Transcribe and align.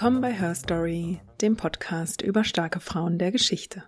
willkommen 0.00 0.22
bei 0.22 0.32
Her 0.32 0.54
Story, 0.54 1.20
dem 1.42 1.58
Podcast 1.58 2.22
über 2.22 2.42
starke 2.42 2.80
Frauen 2.80 3.18
der 3.18 3.30
Geschichte. 3.30 3.84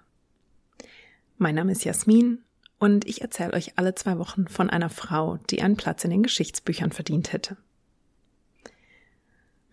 Mein 1.38 1.54
Name 1.54 1.72
ist 1.72 1.84
Jasmin 1.84 2.44
und 2.78 3.08
ich 3.08 3.22
erzähle 3.22 3.54
euch 3.54 3.78
alle 3.78 3.94
zwei 3.94 4.18
Wochen 4.18 4.46
von 4.46 4.68
einer 4.68 4.90
Frau, 4.90 5.38
die 5.48 5.62
einen 5.62 5.78
Platz 5.78 6.04
in 6.04 6.10
den 6.10 6.22
Geschichtsbüchern 6.22 6.92
verdient 6.92 7.32
hätte. 7.32 7.56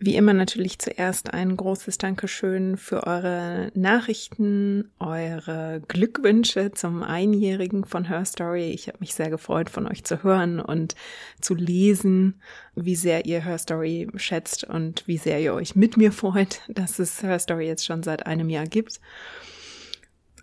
Wie 0.02 0.16
immer 0.16 0.32
natürlich 0.32 0.78
zuerst 0.78 1.34
ein 1.34 1.58
großes 1.58 1.98
Dankeschön 1.98 2.78
für 2.78 3.06
eure 3.06 3.70
Nachrichten, 3.74 4.90
eure 4.98 5.82
Glückwünsche 5.88 6.72
zum 6.72 7.02
Einjährigen 7.02 7.84
von 7.84 8.06
Her 8.08 8.24
Story. 8.24 8.70
Ich 8.70 8.88
habe 8.88 8.96
mich 9.00 9.14
sehr 9.14 9.28
gefreut, 9.28 9.68
von 9.68 9.86
euch 9.86 10.02
zu 10.04 10.22
hören 10.22 10.58
und 10.58 10.94
zu 11.42 11.54
lesen, 11.54 12.40
wie 12.74 12.96
sehr 12.96 13.26
ihr 13.26 13.44
Her 13.44 13.58
Story 13.58 14.08
schätzt 14.16 14.64
und 14.64 15.06
wie 15.06 15.18
sehr 15.18 15.38
ihr 15.38 15.52
euch 15.52 15.76
mit 15.76 15.98
mir 15.98 16.12
freut, 16.12 16.62
dass 16.68 16.98
es 16.98 17.22
Her 17.22 17.38
Story 17.38 17.66
jetzt 17.66 17.84
schon 17.84 18.02
seit 18.02 18.24
einem 18.24 18.48
Jahr 18.48 18.64
gibt 18.66 19.00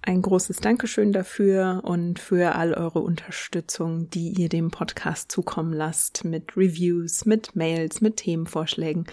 ein 0.08 0.22
großes 0.22 0.58
Dankeschön 0.58 1.12
dafür 1.12 1.82
und 1.84 2.18
für 2.18 2.56
all 2.56 2.74
eure 2.74 3.00
Unterstützung, 3.00 4.10
die 4.10 4.30
ihr 4.42 4.48
dem 4.48 4.72
Podcast 4.72 5.30
zukommen 5.30 5.74
lasst 5.74 6.24
mit 6.24 6.56
Reviews, 6.56 7.26
mit 7.26 7.58
Mails, 7.58 8.00
mit 8.00 8.16
Themenvorschlägen 8.16 9.06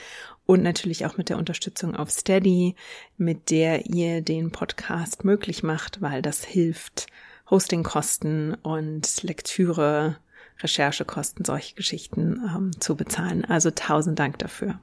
und 0.46 0.62
natürlich 0.62 1.06
auch 1.06 1.16
mit 1.16 1.28
der 1.28 1.38
Unterstützung 1.38 1.96
auf 1.96 2.10
Steady, 2.10 2.74
mit 3.16 3.50
der 3.50 3.86
ihr 3.86 4.20
den 4.20 4.50
Podcast 4.50 5.24
möglich 5.24 5.62
macht, 5.62 6.02
weil 6.02 6.22
das 6.22 6.44
hilft, 6.44 7.06
Hostingkosten 7.50 8.54
und 8.62 9.22
Lektüre, 9.22 10.16
Recherchekosten, 10.60 11.44
solche 11.44 11.74
Geschichten 11.74 12.40
ähm, 12.54 12.70
zu 12.80 12.96
bezahlen. 12.96 13.44
Also 13.44 13.70
tausend 13.70 14.18
Dank 14.18 14.38
dafür. 14.38 14.78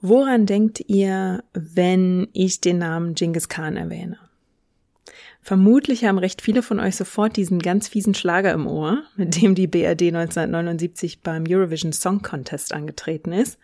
Woran 0.00 0.44
denkt 0.46 0.80
ihr, 0.86 1.44
wenn 1.54 2.28
ich 2.32 2.60
den 2.60 2.78
Namen 2.78 3.14
Genghis 3.14 3.48
Khan 3.48 3.76
erwähne? 3.76 4.18
Vermutlich 5.40 6.04
haben 6.04 6.18
recht 6.18 6.40
viele 6.40 6.62
von 6.62 6.80
euch 6.80 6.96
sofort 6.96 7.36
diesen 7.36 7.58
ganz 7.58 7.88
fiesen 7.88 8.14
Schlager 8.14 8.52
im 8.52 8.66
Ohr, 8.66 9.02
mit 9.16 9.40
dem 9.40 9.54
die 9.54 9.66
BRD 9.66 10.04
1979 10.04 11.20
beim 11.20 11.44
Eurovision 11.46 11.92
Song 11.92 12.22
Contest 12.22 12.72
angetreten 12.72 13.32
ist. 13.32 13.58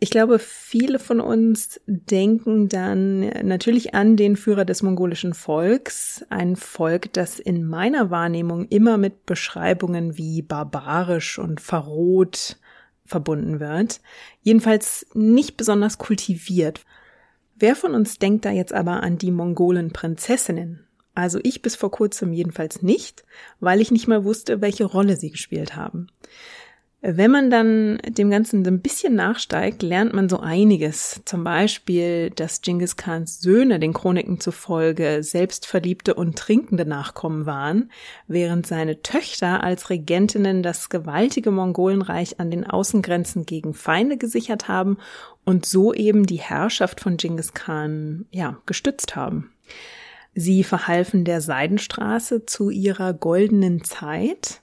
Ich 0.00 0.10
glaube, 0.10 0.38
viele 0.38 1.00
von 1.00 1.20
uns 1.20 1.80
denken 1.86 2.68
dann 2.68 3.20
natürlich 3.44 3.94
an 3.94 4.16
den 4.16 4.36
Führer 4.36 4.64
des 4.64 4.82
mongolischen 4.82 5.34
Volks, 5.34 6.24
ein 6.28 6.54
Volk, 6.54 7.12
das 7.14 7.40
in 7.40 7.66
meiner 7.66 8.10
Wahrnehmung 8.10 8.68
immer 8.68 8.96
mit 8.96 9.26
Beschreibungen 9.26 10.16
wie 10.16 10.42
barbarisch 10.42 11.38
und 11.38 11.60
verroht 11.60 12.58
verbunden 13.04 13.58
wird, 13.58 14.00
jedenfalls 14.42 15.06
nicht 15.14 15.56
besonders 15.56 15.98
kultiviert. 15.98 16.84
Wer 17.56 17.74
von 17.74 17.94
uns 17.94 18.18
denkt 18.18 18.44
da 18.44 18.50
jetzt 18.50 18.72
aber 18.72 19.02
an 19.02 19.18
die 19.18 19.32
Mongolen-Prinzessinnen? 19.32 20.84
Also 21.14 21.40
ich 21.42 21.62
bis 21.62 21.74
vor 21.74 21.90
kurzem 21.90 22.32
jedenfalls 22.32 22.82
nicht, 22.82 23.24
weil 23.58 23.80
ich 23.80 23.90
nicht 23.90 24.06
mal 24.06 24.22
wusste, 24.22 24.60
welche 24.60 24.84
Rolle 24.84 25.16
sie 25.16 25.30
gespielt 25.30 25.74
haben. 25.74 26.06
Wenn 27.00 27.30
man 27.30 27.48
dann 27.48 27.98
dem 28.08 28.28
Ganzen 28.28 28.66
ein 28.66 28.82
bisschen 28.82 29.14
nachsteigt, 29.14 29.84
lernt 29.84 30.14
man 30.14 30.28
so 30.28 30.40
einiges. 30.40 31.22
Zum 31.24 31.44
Beispiel, 31.44 32.30
dass 32.30 32.60
Genghis 32.60 32.96
Khans 32.96 33.40
Söhne 33.40 33.78
den 33.78 33.92
Chroniken 33.92 34.40
zufolge 34.40 35.22
selbstverliebte 35.22 36.14
und 36.14 36.36
trinkende 36.36 36.84
Nachkommen 36.84 37.46
waren, 37.46 37.92
während 38.26 38.66
seine 38.66 39.00
Töchter 39.00 39.62
als 39.62 39.90
Regentinnen 39.90 40.64
das 40.64 40.88
gewaltige 40.88 41.52
Mongolenreich 41.52 42.40
an 42.40 42.50
den 42.50 42.64
Außengrenzen 42.68 43.46
gegen 43.46 43.74
Feinde 43.74 44.16
gesichert 44.16 44.66
haben 44.66 44.98
und 45.44 45.66
so 45.66 45.94
eben 45.94 46.26
die 46.26 46.40
Herrschaft 46.40 47.00
von 47.00 47.16
Genghis 47.16 47.54
Khan, 47.54 48.26
ja, 48.32 48.60
gestützt 48.66 49.14
haben. 49.14 49.52
Sie 50.34 50.64
verhalfen 50.64 51.24
der 51.24 51.40
Seidenstraße 51.40 52.44
zu 52.44 52.70
ihrer 52.70 53.12
goldenen 53.12 53.84
Zeit, 53.84 54.62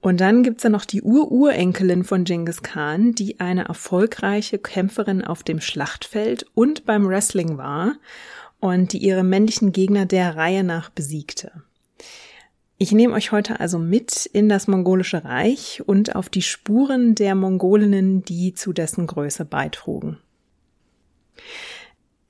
und 0.00 0.20
dann 0.20 0.42
gibt's 0.42 0.62
ja 0.62 0.70
noch 0.70 0.84
die 0.84 1.02
Ururenkelin 1.02 2.04
von 2.04 2.24
Genghis 2.24 2.62
Khan, 2.62 3.12
die 3.12 3.40
eine 3.40 3.64
erfolgreiche 3.64 4.58
Kämpferin 4.58 5.24
auf 5.24 5.42
dem 5.42 5.60
Schlachtfeld 5.60 6.46
und 6.54 6.86
beim 6.86 7.08
Wrestling 7.08 7.58
war 7.58 7.94
und 8.60 8.92
die 8.92 8.98
ihre 8.98 9.24
männlichen 9.24 9.72
Gegner 9.72 10.06
der 10.06 10.36
Reihe 10.36 10.62
nach 10.62 10.90
besiegte. 10.90 11.64
Ich 12.80 12.92
nehme 12.92 13.14
euch 13.14 13.32
heute 13.32 13.58
also 13.58 13.80
mit 13.80 14.24
in 14.26 14.48
das 14.48 14.68
mongolische 14.68 15.24
Reich 15.24 15.82
und 15.84 16.14
auf 16.14 16.28
die 16.28 16.42
Spuren 16.42 17.16
der 17.16 17.34
Mongolinnen, 17.34 18.24
die 18.24 18.54
zu 18.54 18.72
dessen 18.72 19.08
Größe 19.08 19.44
beitrugen. 19.44 20.18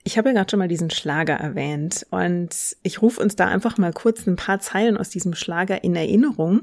Ich 0.08 0.16
habe 0.16 0.30
ja 0.30 0.36
gerade 0.36 0.50
schon 0.50 0.58
mal 0.58 0.69
diesen 0.69 0.88
Schlager 0.88 1.34
erwähnt 1.34 2.06
und 2.08 2.48
ich 2.82 3.02
rufe 3.02 3.20
uns 3.20 3.36
da 3.36 3.46
einfach 3.46 3.76
mal 3.76 3.92
kurz 3.92 4.26
ein 4.26 4.36
paar 4.36 4.58
Zeilen 4.58 4.96
aus 4.96 5.10
diesem 5.10 5.34
Schlager 5.34 5.84
in 5.84 5.94
Erinnerung, 5.94 6.62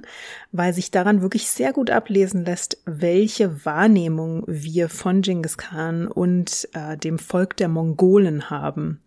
weil 0.52 0.74
sich 0.74 0.90
daran 0.90 1.22
wirklich 1.22 1.48
sehr 1.48 1.72
gut 1.72 1.92
ablesen 1.92 2.44
lässt, 2.44 2.80
welche 2.86 3.64
Wahrnehmung 3.64 4.46
wir 4.48 4.90
von 4.90 5.22
Genghis 5.22 5.60
Khan 5.60 6.08
und 6.08 6.68
äh, 6.74 6.98
dem 6.98 7.20
Volk 7.20 7.56
der 7.58 7.68
Mongolen 7.68 8.50
haben. 8.50 9.00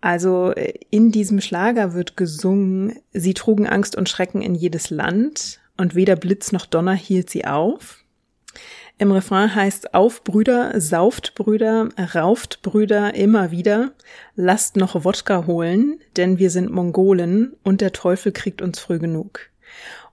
Also 0.00 0.52
äh, 0.52 0.72
in 0.88 1.12
diesem 1.12 1.42
Schlager 1.42 1.92
wird 1.92 2.16
gesungen, 2.16 3.00
sie 3.12 3.34
trugen 3.34 3.66
Angst 3.66 3.96
und 3.96 4.08
Schrecken 4.08 4.40
in 4.40 4.54
jedes 4.54 4.88
Land 4.88 5.60
und 5.76 5.94
weder 5.94 6.16
Blitz 6.16 6.52
noch 6.52 6.64
Donner 6.64 6.94
hielt 6.94 7.28
sie 7.28 7.44
auf. 7.44 8.01
Im 8.98 9.10
Refrain 9.10 9.54
heißt 9.54 9.94
auf 9.94 10.22
Brüder, 10.22 10.80
sauft 10.80 11.34
Brüder, 11.34 11.88
rauft 12.14 12.62
Brüder 12.62 13.14
immer 13.14 13.50
wieder, 13.50 13.92
lasst 14.36 14.76
noch 14.76 15.04
Wodka 15.04 15.46
holen, 15.46 15.98
denn 16.16 16.38
wir 16.38 16.50
sind 16.50 16.70
Mongolen 16.70 17.56
und 17.64 17.80
der 17.80 17.92
Teufel 17.92 18.30
kriegt 18.30 18.62
uns 18.62 18.78
früh 18.78 18.98
genug. 18.98 19.50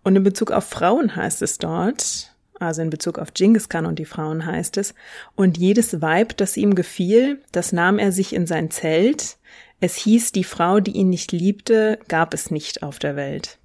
Und 0.04 0.16
in 0.16 0.24
Bezug 0.24 0.52
auf 0.52 0.66
Frauen 0.66 1.16
heißt 1.16 1.42
es 1.44 1.60
dort, 1.60 2.34
also 2.60 2.82
in 2.82 2.90
Bezug 2.90 3.20
auf 3.20 3.34
Genghis 3.34 3.70
Khan 3.70 3.86
und 3.86 4.00
die 4.00 4.06
Frauen 4.06 4.46
heißt 4.46 4.78
es, 4.78 4.96
und 5.36 5.58
jedes 5.58 6.02
Weib, 6.02 6.36
das 6.38 6.58
ihm 6.58 6.74
gefiel, 6.74 7.42
das 7.52 7.72
nahm 7.72 8.00
er 8.00 8.12
sich 8.12 8.34
in 8.34 8.48
sein 8.48 8.72
Zelt, 8.72 9.38
es 9.82 9.96
hieß, 9.96 10.34
die 10.34 10.44
Frau, 10.44 10.80
die 10.80 10.92
ihn 10.92 11.10
nicht 11.10 11.32
liebte, 11.32 12.00
gab 12.08 12.34
es 12.34 12.52
nicht 12.52 12.84
auf 12.84 13.00
der 13.00 13.16
Welt. 13.16 13.59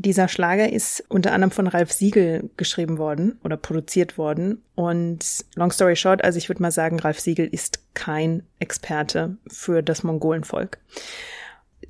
Dieser 0.00 0.28
Schlager 0.28 0.72
ist 0.72 1.02
unter 1.08 1.32
anderem 1.32 1.50
von 1.50 1.66
Ralf 1.66 1.90
Siegel 1.90 2.50
geschrieben 2.56 2.98
worden 2.98 3.40
oder 3.42 3.56
produziert 3.56 4.16
worden. 4.16 4.62
Und 4.76 5.44
long 5.56 5.72
story 5.72 5.96
short, 5.96 6.22
also 6.22 6.38
ich 6.38 6.48
würde 6.48 6.62
mal 6.62 6.70
sagen, 6.70 7.00
Ralf 7.00 7.18
Siegel 7.18 7.48
ist 7.48 7.80
kein 7.94 8.44
Experte 8.60 9.38
für 9.48 9.82
das 9.82 10.04
Mongolenvolk. 10.04 10.78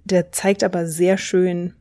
Der 0.04 0.32
zeigt 0.32 0.64
aber 0.64 0.86
sehr 0.86 1.19
schön, 1.19 1.74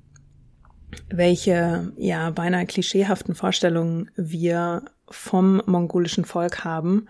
welche 1.09 1.93
ja 1.95 2.29
beinahe 2.31 2.65
klischeehaften 2.65 3.33
Vorstellungen 3.33 4.11
wir 4.17 4.83
vom 5.09 5.61
mongolischen 5.65 6.25
Volk 6.25 6.65
haben 6.65 7.07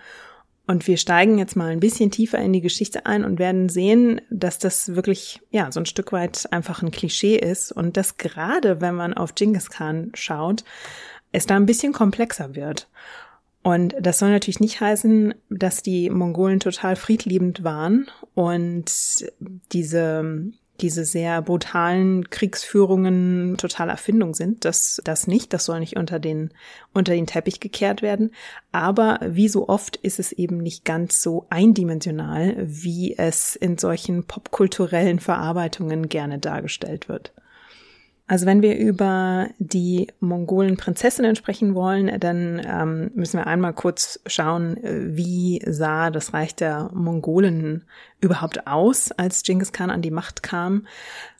und 0.67 0.85
wir 0.85 0.97
steigen 0.97 1.39
jetzt 1.39 1.55
mal 1.55 1.71
ein 1.71 1.79
bisschen 1.79 2.11
tiefer 2.11 2.37
in 2.39 2.51
die 2.51 2.61
Geschichte 2.61 3.05
ein 3.05 3.23
und 3.23 3.39
werden 3.39 3.69
sehen, 3.69 4.21
dass 4.29 4.59
das 4.59 4.95
wirklich, 4.95 5.39
ja, 5.49 5.71
so 5.71 5.79
ein 5.79 5.85
Stück 5.85 6.11
weit 6.11 6.47
einfach 6.51 6.83
ein 6.83 6.91
Klischee 6.91 7.37
ist 7.37 7.71
und 7.71 7.95
dass 7.95 8.17
gerade, 8.17 8.81
wenn 8.81 8.93
man 8.93 9.13
auf 9.13 9.33
Genghis 9.33 9.69
Khan 9.69 10.11
schaut, 10.13 10.65
es 11.31 11.45
da 11.45 11.55
ein 11.55 11.65
bisschen 11.65 11.93
komplexer 11.93 12.55
wird. 12.55 12.89
Und 13.63 13.95
das 13.99 14.19
soll 14.19 14.29
natürlich 14.29 14.59
nicht 14.59 14.79
heißen, 14.79 15.33
dass 15.49 15.83
die 15.83 16.09
Mongolen 16.09 16.59
total 16.59 16.95
friedliebend 16.95 17.63
waren 17.63 18.07
und 18.33 18.91
diese 19.71 20.51
diese 20.81 21.05
sehr 21.05 21.41
brutalen 21.41 22.29
Kriegsführungen 22.29 23.57
total 23.57 23.89
Erfindung 23.89 24.33
sind. 24.33 24.65
Das, 24.65 25.01
das 25.03 25.27
nicht, 25.27 25.53
das 25.53 25.65
soll 25.65 25.79
nicht 25.79 25.97
unter 25.97 26.19
den, 26.19 26.51
unter 26.93 27.13
den 27.13 27.27
Teppich 27.27 27.59
gekehrt 27.59 28.01
werden. 28.01 28.31
Aber 28.71 29.19
wie 29.23 29.47
so 29.47 29.67
oft 29.69 29.95
ist 29.97 30.19
es 30.19 30.31
eben 30.31 30.57
nicht 30.57 30.85
ganz 30.85 31.21
so 31.21 31.45
eindimensional, 31.49 32.55
wie 32.59 33.17
es 33.17 33.55
in 33.55 33.77
solchen 33.77 34.23
popkulturellen 34.23 35.19
Verarbeitungen 35.19 36.09
gerne 36.09 36.39
dargestellt 36.39 37.09
wird. 37.09 37.33
Also 38.27 38.45
wenn 38.45 38.61
wir 38.61 38.77
über 38.77 39.47
die 39.57 40.07
Mongolen 40.19 40.75
Prinzessinnen 40.75 41.37
sprechen 41.37 41.75
wollen, 41.75 42.19
dann 42.19 42.61
ähm, 42.65 43.11
müssen 43.15 43.37
wir 43.39 43.47
einmal 43.47 43.73
kurz 43.73 44.19
schauen, 44.25 44.75
äh, 44.83 45.15
wie 45.15 45.61
sah 45.65 46.09
das 46.09 46.33
Reich 46.33 46.53
der 46.53 46.89
Mongolen 46.93 47.85
überhaupt 48.19 48.67
aus, 48.67 49.13
als 49.13 49.43
Genghis 49.43 49.71
Khan 49.71 49.89
an 49.89 50.01
die 50.01 50.11
Macht 50.11 50.43
kam. 50.43 50.87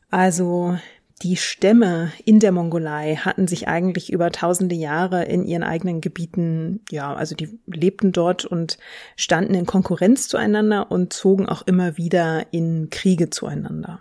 Also 0.10 0.78
die 1.24 1.36
Stämme 1.36 2.12
in 2.26 2.40
der 2.40 2.52
Mongolei 2.54 3.16
hatten 3.16 3.48
sich 3.48 3.68
eigentlich 3.68 4.14
über 4.14 4.32
tausende 4.32 4.76
Jahre 4.76 5.26
in 5.26 5.46
ihren 5.46 5.64
eigenen 5.64 6.00
Gebieten, 6.00 6.82
ja, 6.92 7.14
also 7.14 7.36
die 7.36 7.60
lebten 7.66 8.12
dort 8.12 8.46
und 8.46 8.78
standen 9.16 9.56
in 9.56 9.66
Konkurrenz 9.66 10.28
zueinander 10.28 10.92
und 10.92 11.12
zogen 11.12 11.50
auch 11.50 11.64
immer 11.66 11.98
wieder 11.98 12.46
in 12.52 12.90
Kriege 12.92 13.30
zueinander. 13.30 14.00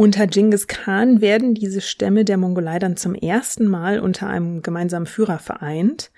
Unter 0.00 0.26
Genghis 0.26 0.66
Khan 0.66 1.20
werden 1.20 1.52
diese 1.52 1.82
Stämme 1.82 2.24
der 2.24 2.38
Mongolei 2.38 2.78
dann 2.78 2.96
zum 2.96 3.14
ersten 3.14 3.66
Mal 3.66 4.00
unter 4.00 4.28
einem 4.28 4.62
gemeinsamen 4.62 5.04
Führer 5.04 5.38
vereint. 5.38 6.10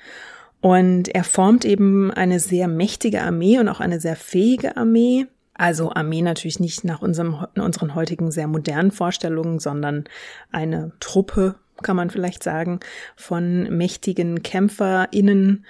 Und 0.60 1.08
er 1.08 1.24
formt 1.24 1.64
eben 1.64 2.12
eine 2.12 2.38
sehr 2.38 2.68
mächtige 2.68 3.22
Armee 3.22 3.58
und 3.58 3.68
auch 3.68 3.80
eine 3.80 3.98
sehr 3.98 4.14
fähige 4.14 4.76
Armee. 4.76 5.26
Also 5.54 5.92
Armee 5.92 6.22
natürlich 6.22 6.60
nicht 6.60 6.84
nach 6.84 7.02
unserem, 7.02 7.44
unseren 7.56 7.96
heutigen 7.96 8.30
sehr 8.30 8.46
modernen 8.46 8.92
Vorstellungen, 8.92 9.58
sondern 9.58 10.04
eine 10.52 10.92
Truppe, 11.00 11.56
kann 11.82 11.96
man 11.96 12.10
vielleicht 12.10 12.44
sagen, 12.44 12.78
von 13.16 13.64
mächtigen 13.76 14.44
KämpferInnen, 14.44 15.66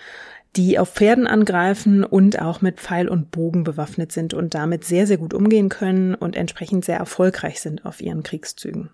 die 0.57 0.79
auf 0.79 0.91
Pferden 0.91 1.27
angreifen 1.27 2.05
und 2.05 2.41
auch 2.41 2.61
mit 2.61 2.81
Pfeil 2.81 3.09
und 3.09 3.31
Bogen 3.31 3.65
bewaffnet 3.65 4.13
sind 4.13 4.35
und 4.35 4.55
damit 4.55 4.85
sehr, 4.85 5.07
sehr 5.07 5.19
gut 5.19 5.35
umgehen 5.35 5.69
können 5.69 6.15
und 6.15 6.37
entsprechend 6.37 6.85
sehr 6.85 6.99
erfolgreich 6.99 7.61
sind 7.61 7.87
auf 7.87 8.01
ihren 8.01 8.23
Kriegszügen. 8.23 8.91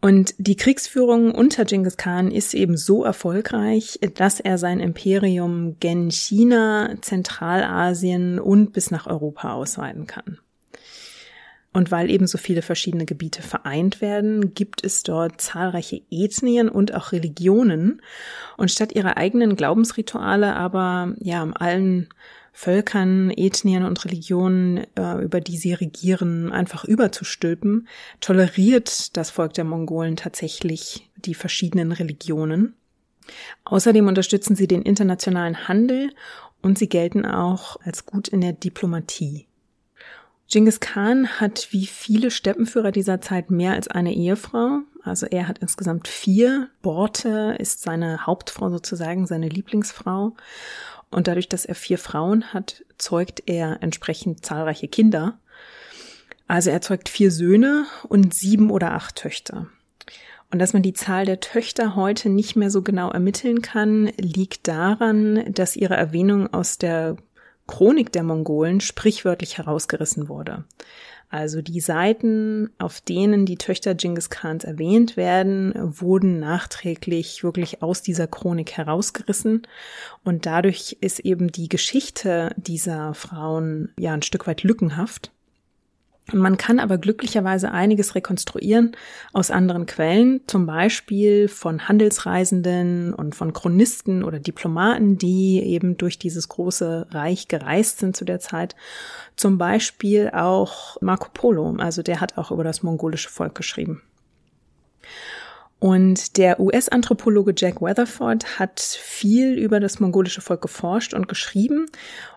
Und 0.00 0.34
die 0.38 0.56
Kriegsführung 0.56 1.32
unter 1.32 1.64
Genghis 1.64 1.96
Khan 1.96 2.30
ist 2.30 2.54
eben 2.54 2.76
so 2.76 3.04
erfolgreich, 3.04 3.98
dass 4.14 4.40
er 4.40 4.58
sein 4.58 4.80
Imperium 4.80 5.76
gen 5.78 6.10
China, 6.10 6.94
Zentralasien 7.00 8.38
und 8.38 8.72
bis 8.72 8.90
nach 8.90 9.06
Europa 9.06 9.52
ausweiten 9.52 10.06
kann. 10.06 10.38
Und 11.72 11.90
weil 11.90 12.10
eben 12.10 12.26
so 12.26 12.36
viele 12.36 12.60
verschiedene 12.60 13.06
Gebiete 13.06 13.40
vereint 13.40 14.02
werden, 14.02 14.52
gibt 14.52 14.84
es 14.84 15.02
dort 15.02 15.40
zahlreiche 15.40 16.02
Ethnien 16.10 16.68
und 16.68 16.94
auch 16.94 17.12
Religionen. 17.12 18.02
Und 18.58 18.70
statt 18.70 18.92
ihrer 18.92 19.16
eigenen 19.16 19.56
Glaubensrituale 19.56 20.54
aber, 20.54 21.14
ja, 21.18 21.42
allen 21.54 22.08
Völkern, 22.52 23.30
Ethnien 23.30 23.84
und 23.84 24.04
Religionen, 24.04 24.86
äh, 24.96 25.22
über 25.22 25.40
die 25.40 25.56
sie 25.56 25.72
regieren, 25.72 26.52
einfach 26.52 26.84
überzustülpen, 26.84 27.88
toleriert 28.20 29.16
das 29.16 29.30
Volk 29.30 29.54
der 29.54 29.64
Mongolen 29.64 30.16
tatsächlich 30.16 31.08
die 31.16 31.34
verschiedenen 31.34 31.92
Religionen. 31.92 32.74
Außerdem 33.64 34.06
unterstützen 34.06 34.56
sie 34.56 34.66
den 34.66 34.82
internationalen 34.82 35.66
Handel 35.66 36.12
und 36.60 36.78
sie 36.78 36.88
gelten 36.88 37.24
auch 37.24 37.76
als 37.82 38.04
gut 38.04 38.28
in 38.28 38.42
der 38.42 38.52
Diplomatie. 38.52 39.46
Genghis 40.52 40.80
Khan 40.80 41.40
hat 41.40 41.68
wie 41.70 41.86
viele 41.86 42.30
Steppenführer 42.30 42.92
dieser 42.92 43.22
Zeit 43.22 43.50
mehr 43.50 43.72
als 43.72 43.88
eine 43.88 44.12
Ehefrau. 44.12 44.80
Also 45.02 45.24
er 45.24 45.48
hat 45.48 45.60
insgesamt 45.60 46.08
vier. 46.08 46.68
Borte 46.82 47.56
ist 47.58 47.80
seine 47.80 48.26
Hauptfrau 48.26 48.68
sozusagen, 48.68 49.26
seine 49.26 49.48
Lieblingsfrau. 49.48 50.36
Und 51.10 51.26
dadurch, 51.26 51.48
dass 51.48 51.64
er 51.64 51.74
vier 51.74 51.96
Frauen 51.96 52.52
hat, 52.52 52.84
zeugt 52.98 53.44
er 53.46 53.82
entsprechend 53.82 54.44
zahlreiche 54.44 54.88
Kinder. 54.88 55.38
Also 56.48 56.68
er 56.68 56.82
zeugt 56.82 57.08
vier 57.08 57.30
Söhne 57.30 57.86
und 58.06 58.34
sieben 58.34 58.70
oder 58.70 58.92
acht 58.92 59.16
Töchter. 59.16 59.68
Und 60.50 60.58
dass 60.58 60.74
man 60.74 60.82
die 60.82 60.92
Zahl 60.92 61.24
der 61.24 61.40
Töchter 61.40 61.96
heute 61.96 62.28
nicht 62.28 62.56
mehr 62.56 62.70
so 62.70 62.82
genau 62.82 63.10
ermitteln 63.10 63.62
kann, 63.62 64.12
liegt 64.18 64.68
daran, 64.68 65.50
dass 65.54 65.76
ihre 65.76 65.96
Erwähnung 65.96 66.52
aus 66.52 66.76
der 66.76 67.16
Chronik 67.66 68.12
der 68.12 68.22
Mongolen 68.22 68.80
sprichwörtlich 68.80 69.58
herausgerissen 69.58 70.28
wurde. 70.28 70.64
Also 71.32 71.62
die 71.62 71.80
Seiten, 71.80 72.68
auf 72.76 73.00
denen 73.00 73.46
die 73.46 73.56
Töchter 73.56 73.94
Genghis 73.94 74.28
Khans 74.28 74.64
erwähnt 74.64 75.16
werden, 75.16 75.72
wurden 75.74 76.40
nachträglich 76.40 77.42
wirklich 77.42 77.82
aus 77.82 78.02
dieser 78.02 78.26
Chronik 78.26 78.72
herausgerissen 78.72 79.62
und 80.24 80.44
dadurch 80.44 80.98
ist 81.00 81.20
eben 81.20 81.50
die 81.50 81.70
Geschichte 81.70 82.54
dieser 82.58 83.14
Frauen 83.14 83.94
ja 83.98 84.12
ein 84.12 84.20
Stück 84.20 84.46
weit 84.46 84.62
lückenhaft. 84.62 85.32
Man 86.30 86.56
kann 86.56 86.78
aber 86.78 86.98
glücklicherweise 86.98 87.72
einiges 87.72 88.14
rekonstruieren 88.14 88.96
aus 89.32 89.50
anderen 89.50 89.86
Quellen, 89.86 90.40
zum 90.46 90.66
Beispiel 90.66 91.48
von 91.48 91.88
Handelsreisenden 91.88 93.12
und 93.12 93.34
von 93.34 93.52
Chronisten 93.52 94.22
oder 94.22 94.38
Diplomaten, 94.38 95.18
die 95.18 95.60
eben 95.60 95.96
durch 95.96 96.18
dieses 96.18 96.48
große 96.48 97.08
Reich 97.10 97.48
gereist 97.48 97.98
sind 97.98 98.16
zu 98.16 98.24
der 98.24 98.38
Zeit. 98.38 98.76
Zum 99.34 99.58
Beispiel 99.58 100.30
auch 100.30 100.96
Marco 101.00 101.28
Polo, 101.34 101.74
also 101.78 102.02
der 102.02 102.20
hat 102.20 102.38
auch 102.38 102.52
über 102.52 102.62
das 102.62 102.84
mongolische 102.84 103.28
Volk 103.28 103.56
geschrieben. 103.56 104.02
Und 105.82 106.36
der 106.36 106.60
US-Anthropologe 106.60 107.54
Jack 107.56 107.82
Weatherford 107.82 108.60
hat 108.60 108.78
viel 108.78 109.58
über 109.58 109.80
das 109.80 109.98
mongolische 109.98 110.40
Volk 110.40 110.62
geforscht 110.62 111.12
und 111.12 111.26
geschrieben. 111.26 111.86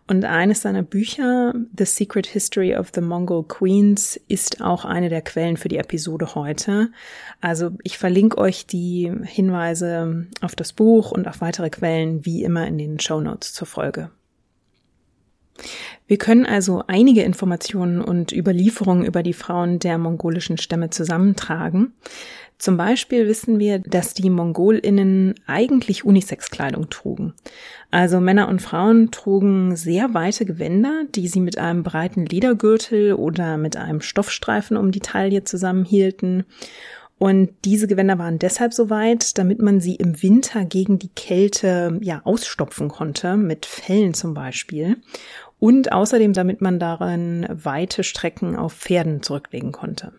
Und 0.07 0.25
eines 0.25 0.63
seiner 0.63 0.81
Bücher, 0.81 1.53
The 1.77 1.85
Secret 1.85 2.25
History 2.25 2.75
of 2.75 2.89
the 2.95 3.01
Mongol 3.01 3.43
Queens, 3.43 4.19
ist 4.27 4.63
auch 4.63 4.83
eine 4.83 5.09
der 5.09 5.21
Quellen 5.21 5.57
für 5.57 5.67
die 5.67 5.77
Episode 5.77 6.33
heute. 6.33 6.89
Also 7.39 7.69
ich 7.83 7.99
verlinke 7.99 8.39
euch 8.39 8.65
die 8.65 9.13
Hinweise 9.25 10.25
auf 10.41 10.55
das 10.55 10.73
Buch 10.73 11.11
und 11.11 11.27
auf 11.27 11.39
weitere 11.39 11.69
Quellen 11.69 12.25
wie 12.25 12.43
immer 12.43 12.65
in 12.65 12.79
den 12.79 12.99
Show 12.99 13.21
Notes 13.21 13.53
zur 13.53 13.67
Folge. 13.67 14.09
Wir 16.07 16.17
können 16.17 16.45
also 16.45 16.83
einige 16.87 17.23
Informationen 17.23 18.01
und 18.01 18.31
Überlieferungen 18.31 19.05
über 19.05 19.23
die 19.23 19.33
Frauen 19.33 19.79
der 19.79 19.97
mongolischen 19.97 20.57
Stämme 20.57 20.89
zusammentragen. 20.89 21.93
Zum 22.57 22.77
Beispiel 22.77 23.27
wissen 23.27 23.59
wir, 23.59 23.79
dass 23.79 24.13
die 24.13 24.29
Mongolinnen 24.29 25.35
eigentlich 25.45 26.05
Unisex-Kleidung 26.05 26.89
trugen. 26.89 27.33
Also 27.91 28.21
Männer 28.21 28.47
und 28.47 28.61
Frauen 28.61 29.11
trugen 29.11 29.75
sehr 29.75 30.13
weite 30.13 30.45
Gewänder, 30.45 31.03
die 31.13 31.27
sie 31.27 31.41
mit 31.41 31.57
einem 31.57 31.83
breiten 31.83 32.25
Ledergürtel 32.25 33.13
oder 33.13 33.57
mit 33.57 33.75
einem 33.75 33.99
Stoffstreifen 33.99 34.77
um 34.77 34.91
die 34.91 35.01
Taille 35.01 35.43
zusammenhielten. 35.43 36.45
Und 37.17 37.51
diese 37.63 37.87
Gewänder 37.87 38.19
waren 38.19 38.39
deshalb 38.39 38.73
so 38.73 38.89
weit, 38.89 39.37
damit 39.37 39.61
man 39.61 39.79
sie 39.79 39.95
im 39.95 40.21
Winter 40.21 40.65
gegen 40.65 40.99
die 40.99 41.09
Kälte 41.09 41.97
ja 42.01 42.21
ausstopfen 42.25 42.89
konnte, 42.89 43.37
mit 43.37 43.65
Fellen 43.65 44.13
zum 44.13 44.33
Beispiel. 44.33 44.97
Und 45.65 45.91
außerdem, 45.91 46.33
damit 46.33 46.61
man 46.61 46.77
darin 46.77 47.47
weite 47.49 48.03
Strecken 48.03 48.55
auf 48.55 48.71
Pferden 48.71 49.23
zurücklegen 49.23 49.71
konnte. 49.71 50.13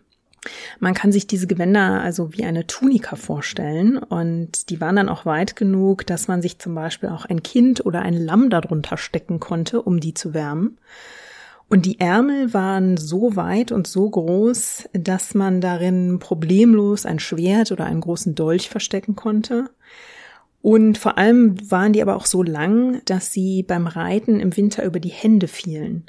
Man 0.81 0.93
kann 0.93 1.13
sich 1.13 1.25
diese 1.25 1.47
Gewänder 1.47 2.01
also 2.01 2.33
wie 2.33 2.43
eine 2.43 2.67
Tunika 2.67 3.15
vorstellen 3.15 3.97
und 3.97 4.69
die 4.69 4.81
waren 4.81 4.97
dann 4.97 5.07
auch 5.07 5.25
weit 5.25 5.55
genug, 5.55 6.05
dass 6.05 6.27
man 6.27 6.41
sich 6.41 6.59
zum 6.59 6.75
Beispiel 6.75 7.07
auch 7.07 7.23
ein 7.23 7.43
Kind 7.43 7.85
oder 7.85 8.01
ein 8.01 8.13
Lamm 8.13 8.49
darunter 8.49 8.97
stecken 8.97 9.39
konnte, 9.39 9.81
um 9.81 10.01
die 10.01 10.13
zu 10.13 10.33
wärmen. 10.33 10.79
Und 11.69 11.85
die 11.85 12.01
Ärmel 12.01 12.53
waren 12.53 12.97
so 12.97 13.37
weit 13.37 13.71
und 13.71 13.87
so 13.87 14.09
groß, 14.09 14.89
dass 14.91 15.33
man 15.33 15.61
darin 15.61 16.19
problemlos 16.19 17.05
ein 17.05 17.19
Schwert 17.19 17.71
oder 17.71 17.85
einen 17.85 18.01
großen 18.01 18.35
Dolch 18.35 18.67
verstecken 18.67 19.15
konnte. 19.15 19.69
Und 20.61 20.97
vor 20.97 21.17
allem 21.17 21.55
waren 21.71 21.93
die 21.93 22.01
aber 22.01 22.15
auch 22.15 22.25
so 22.25 22.43
lang, 22.43 23.01
dass 23.05 23.31
sie 23.31 23.63
beim 23.63 23.87
Reiten 23.87 24.39
im 24.39 24.55
Winter 24.57 24.83
über 24.83 24.99
die 24.99 25.09
Hände 25.09 25.47
fielen. 25.47 26.05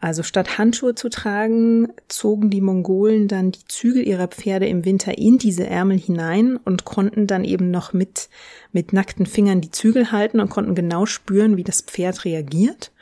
Also 0.00 0.22
statt 0.22 0.58
Handschuhe 0.58 0.94
zu 0.94 1.08
tragen, 1.08 1.88
zogen 2.08 2.50
die 2.50 2.60
Mongolen 2.60 3.26
dann 3.26 3.52
die 3.52 3.64
Zügel 3.68 4.06
ihrer 4.06 4.28
Pferde 4.28 4.66
im 4.66 4.84
Winter 4.84 5.16
in 5.16 5.38
diese 5.38 5.66
Ärmel 5.66 5.98
hinein 5.98 6.58
und 6.58 6.84
konnten 6.84 7.26
dann 7.26 7.44
eben 7.44 7.70
noch 7.70 7.94
mit, 7.94 8.28
mit 8.72 8.92
nackten 8.92 9.24
Fingern 9.24 9.62
die 9.62 9.70
Zügel 9.70 10.12
halten 10.12 10.40
und 10.40 10.50
konnten 10.50 10.74
genau 10.74 11.06
spüren, 11.06 11.56
wie 11.56 11.64
das 11.64 11.80
Pferd 11.80 12.26
reagiert. 12.26 12.92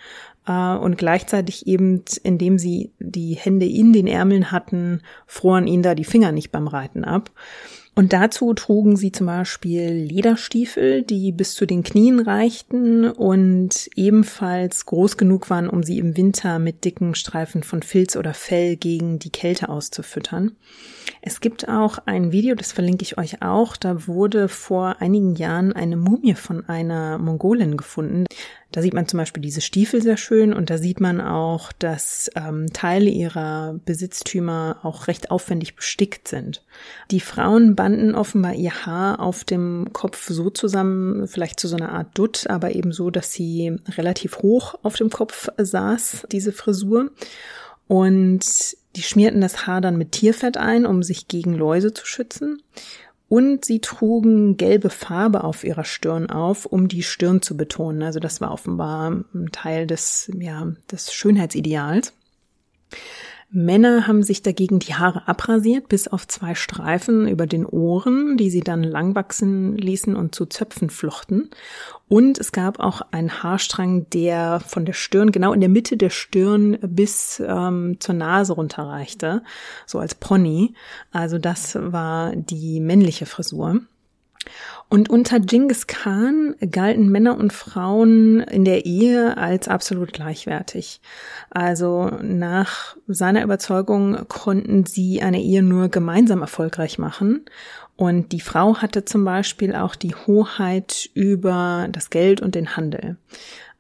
Äh, 0.47 0.77
und 0.77 0.97
gleichzeitig 0.97 1.67
eben, 1.67 2.05
indem 2.23 2.59
sie 2.59 2.93
die 3.01 3.35
Hände 3.35 3.67
in 3.67 3.93
den 3.93 4.07
Ärmeln 4.07 4.53
hatten, 4.53 5.01
froren 5.27 5.67
ihnen 5.67 5.83
da 5.83 5.97
die 5.97 6.05
Finger 6.05 6.31
nicht 6.31 6.53
beim 6.53 6.69
Reiten 6.69 7.05
ab. 7.05 7.31
Und 7.95 8.15
dazu 8.15 8.55
trugen 8.55 8.97
sie 8.97 9.13
zum 9.13 9.27
Beispiel 9.27 9.91
Lederstiefel, 9.91 11.03
die 11.03 11.31
bis 11.31 11.55
zu 11.55 11.67
den 11.67 11.83
Knien 11.83 12.21
reichten 12.21 13.05
und 13.05 13.91
ebenfalls 13.97 14.87
groß 14.87 15.19
genug 15.19 15.51
waren, 15.51 15.69
um 15.69 15.83
sie 15.83 15.99
im 15.99 16.17
Winter 16.17 16.59
mit 16.59 16.87
dicken 16.87 17.15
Streifen 17.15 17.63
von 17.63 17.83
Filz 17.83 18.17
oder 18.17 18.33
Fell 18.33 18.77
gegen 18.77 19.19
die 19.19 19.31
Kälte 19.31 19.69
auszufüttern. 19.69 20.57
Es 21.21 21.41
gibt 21.41 21.69
auch 21.69 21.99
ein 22.07 22.33
Video, 22.33 22.55
das 22.55 22.73
verlinke 22.73 23.03
ich 23.03 23.19
euch 23.19 23.43
auch. 23.43 23.77
Da 23.77 24.07
wurde 24.07 24.49
vor 24.49 24.97
einigen 25.01 25.35
Jahren 25.35 25.75
eine 25.75 25.97
Mumie 25.97 26.35
von 26.35 26.67
einer 26.69 27.19
Mongolin 27.19 27.77
gefunden. 27.77 28.25
Da 28.73 28.81
sieht 28.81 28.95
man 28.95 29.07
zum 29.07 29.19
Beispiel 29.19 29.43
diese 29.43 29.61
Stiefel 29.61 30.01
sehr 30.01 30.17
schön 30.17 30.55
und 30.55 30.71
da 30.71 30.79
sieht 30.79 30.99
man 30.99 31.21
auch, 31.21 31.73
dass 31.73 32.31
ähm, 32.35 32.73
Teile 32.73 33.11
ihrer 33.11 33.79
Besitztümer 33.85 34.79
auch 34.83 35.09
recht 35.09 35.31
aufwendig 35.31 35.77
bestickt 35.77 36.27
sind. 36.27 36.65
Die 37.11 37.21
Frauen 37.21 37.77
banden 37.83 38.15
offenbar 38.15 38.55
ihr 38.55 38.87
Haar 38.87 39.19
auf 39.19 39.43
dem 39.43 39.89
Kopf 39.93 40.29
so 40.29 40.51
zusammen, 40.51 41.27
vielleicht 41.27 41.59
zu 41.59 41.67
so 41.67 41.75
einer 41.75 41.91
Art 41.91 42.17
Dutt, 42.17 42.47
aber 42.49 42.77
eben 42.77 42.93
so, 42.93 43.11
dass 43.11 43.33
sie 43.33 43.77
relativ 43.97 44.39
hoch 44.39 44.77
auf 44.85 44.95
dem 44.95 45.11
Kopf 45.11 45.49
saß, 45.59 46.29
diese 46.31 46.53
Frisur. 46.53 47.11
Und 47.89 48.77
die 48.95 49.03
schmierten 49.03 49.41
das 49.41 49.67
Haar 49.67 49.81
dann 49.81 49.99
mit 49.99 50.13
Tierfett 50.13 50.59
ein, 50.59 50.87
um 50.87 51.03
sich 51.03 51.27
gegen 51.27 51.55
Läuse 51.55 51.93
zu 51.93 52.07
schützen. 52.07 52.63
Und 53.29 53.65
sie 53.65 53.81
trugen 53.81 54.57
gelbe 54.57 54.89
Farbe 54.89 55.43
auf 55.43 55.65
ihrer 55.65 55.83
Stirn 55.83 56.31
auf, 56.31 56.67
um 56.67 56.87
die 56.87 57.03
Stirn 57.03 57.43
zu 57.43 57.57
betonen. 57.57 58.05
Also 58.05 58.21
das 58.21 58.41
war 58.41 58.53
offenbar 58.53 59.25
ein 59.35 59.49
Teil 59.51 59.89
des, 59.89 60.31
ja, 60.39 60.69
des 60.89 61.13
Schönheitsideals. 61.13 62.13
Männer 63.55 64.07
haben 64.07 64.23
sich 64.23 64.43
dagegen 64.43 64.79
die 64.79 64.95
Haare 64.95 65.29
abrasiert, 65.29 65.89
bis 65.89 66.09
auf 66.09 66.27
zwei 66.27 66.55
Streifen 66.55 67.29
über 67.29 67.47
den 67.47 67.67
Ohren, 67.67 68.39
die 68.39 68.49
sie 68.49 68.61
dann 68.61 68.83
lang 68.83 69.15
wachsen 69.15 69.77
ließen 69.77 70.17
und 70.17 70.35
zu 70.35 70.47
Zöpfen 70.47 70.89
flochten. 70.89 71.51
Und 72.09 72.39
es 72.39 72.53
gab 72.53 72.81
auch 72.81 73.03
einen 73.11 73.43
Haarstrang, 73.43 74.09
der 74.11 74.61
von 74.61 74.87
der 74.87 74.95
Stirn, 74.95 75.33
genau 75.33 75.53
in 75.53 75.61
der 75.61 75.69
Mitte 75.69 75.99
der 75.99 76.11
Stirn 76.11 76.79
bis 76.81 77.43
ähm, 77.47 77.99
zur 78.01 78.15
Nase 78.15 78.55
runterreichte, 78.55 79.43
so 79.87 79.99
als 79.99 80.15
Pony. 80.15 80.75
Also 81.11 81.37
das 81.37 81.77
war 81.79 82.35
die 82.35 82.81
männliche 82.81 83.27
Frisur. 83.27 83.81
Und 84.93 85.09
unter 85.09 85.41
Genghis 85.41 85.87
Khan 85.87 86.55
galten 86.71 87.09
Männer 87.09 87.39
und 87.39 87.55
Frauen 87.55 88.41
in 88.41 88.67
der 88.67 88.85
Ehe 88.85 89.39
als 89.39 89.67
absolut 89.67 90.13
gleichwertig. 90.13 91.01
Also 91.49 92.11
nach 92.21 92.95
seiner 93.07 93.43
Überzeugung 93.43 94.29
konnten 94.29 94.85
sie 94.85 95.23
eine 95.23 95.41
Ehe 95.41 95.63
nur 95.63 95.89
gemeinsam 95.89 96.43
erfolgreich 96.43 96.99
machen. 96.99 97.47
Und 97.97 98.33
die 98.33 98.43
Frau 98.43 98.83
hatte 98.83 99.07
zum 99.07 99.25
Beispiel 99.25 99.75
auch 99.75 99.95
die 99.95 100.15
Hoheit 100.15 101.09
über 101.15 101.89
das 101.91 102.11
Geld 102.11 102.43
und 102.43 102.55
den 102.55 102.77
Handel. 102.77 103.17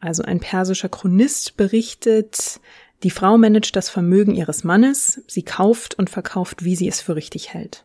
Also 0.00 0.23
ein 0.23 0.40
persischer 0.40 0.88
Chronist 0.88 1.59
berichtet, 1.59 2.59
die 3.02 3.11
Frau 3.11 3.37
managt 3.37 3.76
das 3.76 3.90
Vermögen 3.90 4.35
ihres 4.35 4.64
Mannes, 4.64 5.21
sie 5.26 5.42
kauft 5.42 5.95
und 5.95 6.09
verkauft, 6.09 6.64
wie 6.64 6.75
sie 6.75 6.88
es 6.88 7.02
für 7.02 7.16
richtig 7.16 7.52
hält. 7.52 7.85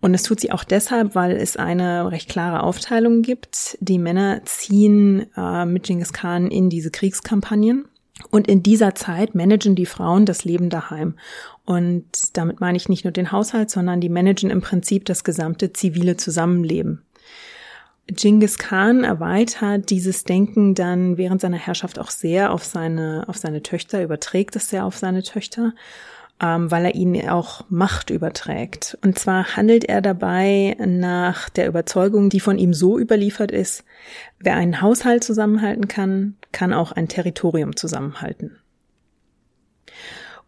Und 0.00 0.14
es 0.14 0.22
tut 0.22 0.40
sie 0.40 0.50
auch 0.50 0.64
deshalb, 0.64 1.14
weil 1.14 1.32
es 1.32 1.56
eine 1.56 2.10
recht 2.10 2.28
klare 2.28 2.62
Aufteilung 2.62 3.22
gibt. 3.22 3.76
Die 3.80 3.98
Männer 3.98 4.42
ziehen 4.44 5.26
äh, 5.36 5.66
mit 5.66 5.84
Genghis 5.84 6.12
Khan 6.12 6.50
in 6.50 6.70
diese 6.70 6.90
Kriegskampagnen. 6.90 7.84
Und 8.30 8.48
in 8.48 8.62
dieser 8.62 8.94
Zeit 8.94 9.34
managen 9.34 9.74
die 9.74 9.86
Frauen 9.86 10.26
das 10.26 10.44
Leben 10.44 10.70
daheim. 10.70 11.14
Und 11.64 12.04
damit 12.34 12.60
meine 12.60 12.76
ich 12.76 12.88
nicht 12.88 13.04
nur 13.04 13.12
den 13.12 13.32
Haushalt, 13.32 13.70
sondern 13.70 14.00
die 14.00 14.08
managen 14.08 14.50
im 14.50 14.60
Prinzip 14.60 15.04
das 15.04 15.24
gesamte 15.24 15.72
zivile 15.72 16.16
Zusammenleben. 16.16 17.02
Genghis 18.06 18.58
Khan 18.58 19.04
erweitert 19.04 19.90
dieses 19.90 20.24
Denken 20.24 20.74
dann 20.74 21.16
während 21.16 21.40
seiner 21.40 21.58
Herrschaft 21.58 21.98
auch 21.98 22.10
sehr 22.10 22.52
auf 22.52 22.64
seine, 22.64 23.24
auf 23.28 23.36
seine 23.36 23.62
Töchter, 23.62 24.02
überträgt 24.02 24.56
es 24.56 24.68
sehr 24.68 24.84
auf 24.84 24.96
seine 24.96 25.22
Töchter 25.22 25.72
ähm, 26.40 26.70
weil 26.70 26.86
er 26.86 26.94
ihnen 26.94 27.28
auch 27.28 27.64
Macht 27.68 28.10
überträgt. 28.10 28.96
Und 29.02 29.18
zwar 29.18 29.56
handelt 29.56 29.84
er 29.84 30.00
dabei 30.00 30.76
nach 30.78 31.48
der 31.50 31.68
Überzeugung, 31.68 32.30
die 32.30 32.40
von 32.40 32.58
ihm 32.58 32.72
so 32.72 32.98
überliefert 32.98 33.50
ist, 33.50 33.84
wer 34.38 34.54
einen 34.54 34.80
Haushalt 34.80 35.22
zusammenhalten 35.22 35.88
kann, 35.88 36.36
kann 36.52 36.72
auch 36.72 36.92
ein 36.92 37.08
Territorium 37.08 37.76
zusammenhalten. 37.76 38.56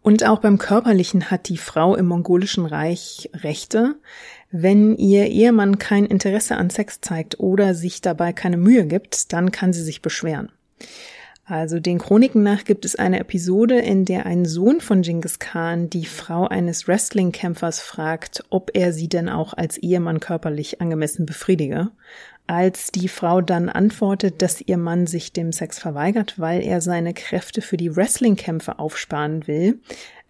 Und 0.01 0.25
auch 0.27 0.41
beim 0.41 0.59
Körperlichen 0.59 1.31
hat 1.31 1.49
die 1.49 1.59
Frau 1.59 1.95
im 1.95 2.07
mongolischen 2.07 2.67
Reich 2.67 3.31
Rechte. 3.35 3.95
Wenn 4.51 4.97
ihr 4.97 5.27
Ehemann 5.27 5.79
kein 5.79 6.07
Interesse 6.07 6.57
an 6.57 6.71
Sex 6.71 7.01
zeigt 7.01 7.39
oder 7.39 7.75
sich 7.75 8.01
dabei 8.01 8.33
keine 8.33 8.57
Mühe 8.57 8.85
gibt, 8.85 9.33
dann 9.33 9.53
kann 9.53 9.73
sie 9.73 9.83
sich 9.83 10.03
beschweren. 10.03 10.51
Also 11.53 11.81
den 11.81 11.99
Chroniken 11.99 12.43
nach 12.43 12.65
gibt 12.65 12.87
es 12.87 12.97
eine 12.97 13.21
Episode, 13.21 13.79
in 13.79 14.07
der 14.07 14.25
ein 14.25 14.47
Sohn 14.47 14.81
von 14.81 15.03
Genghis 15.03 15.39
Khan 15.39 15.91
die 15.91 16.07
Frau 16.07 16.49
eines 16.49 16.89
Wrestling-Kämpfers 16.89 17.79
fragt, 17.79 18.43
ob 18.49 18.71
er 18.73 18.95
sie 18.95 19.07
denn 19.07 19.29
auch 19.29 19.53
als 19.53 19.77
Ehemann 19.77 20.19
körperlich 20.19 20.81
angemessen 20.81 21.27
befriedige. 21.27 21.91
Als 22.47 22.91
die 22.91 23.07
Frau 23.07 23.43
dann 23.43 23.69
antwortet, 23.69 24.41
dass 24.41 24.63
ihr 24.63 24.79
Mann 24.79 25.07
sich 25.07 25.35
dem 25.35 25.53
Sex 25.53 25.79
verweigert, 25.79 26.39
weil 26.39 26.63
er 26.63 26.81
seine 26.81 27.13
Kräfte 27.13 27.61
für 27.61 27.77
die 27.77 27.95
Wrestling-Kämpfe 27.95 28.79
aufsparen 28.79 29.47
will, 29.47 29.79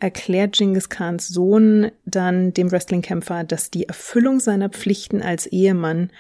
erklärt 0.01 0.57
Genghis 0.57 0.89
Khans 0.89 1.29
Sohn 1.29 1.93
dann 2.05 2.53
dem 2.53 2.73
Wrestling-Kämpfer, 2.73 3.45
dass 3.45 3.71
die 3.71 3.87
Erfüllung 3.87 4.41
seiner 4.41 4.71
Pflichten 4.71 5.23
als 5.23 5.47
Ehemann 5.47 6.11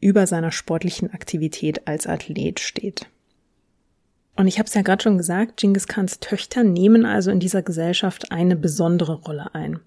über 0.00 0.26
seiner 0.26 0.52
sportlichen 0.52 1.14
Aktivität 1.14 1.88
als 1.88 2.06
Athlet 2.06 2.60
steht. 2.60 3.06
Und 4.36 4.46
ich 4.46 4.58
habe 4.58 4.66
es 4.66 4.74
ja 4.74 4.82
gerade 4.82 5.02
schon 5.02 5.18
gesagt, 5.18 5.58
Genghis 5.58 5.86
Khans 5.86 6.20
Töchter 6.20 6.62
nehmen 6.64 7.04
also 7.04 7.30
in 7.30 7.40
dieser 7.40 7.62
Gesellschaft 7.62 8.32
eine 8.32 8.56
besondere 8.56 9.14
Rolle 9.14 9.54
ein. 9.54 9.80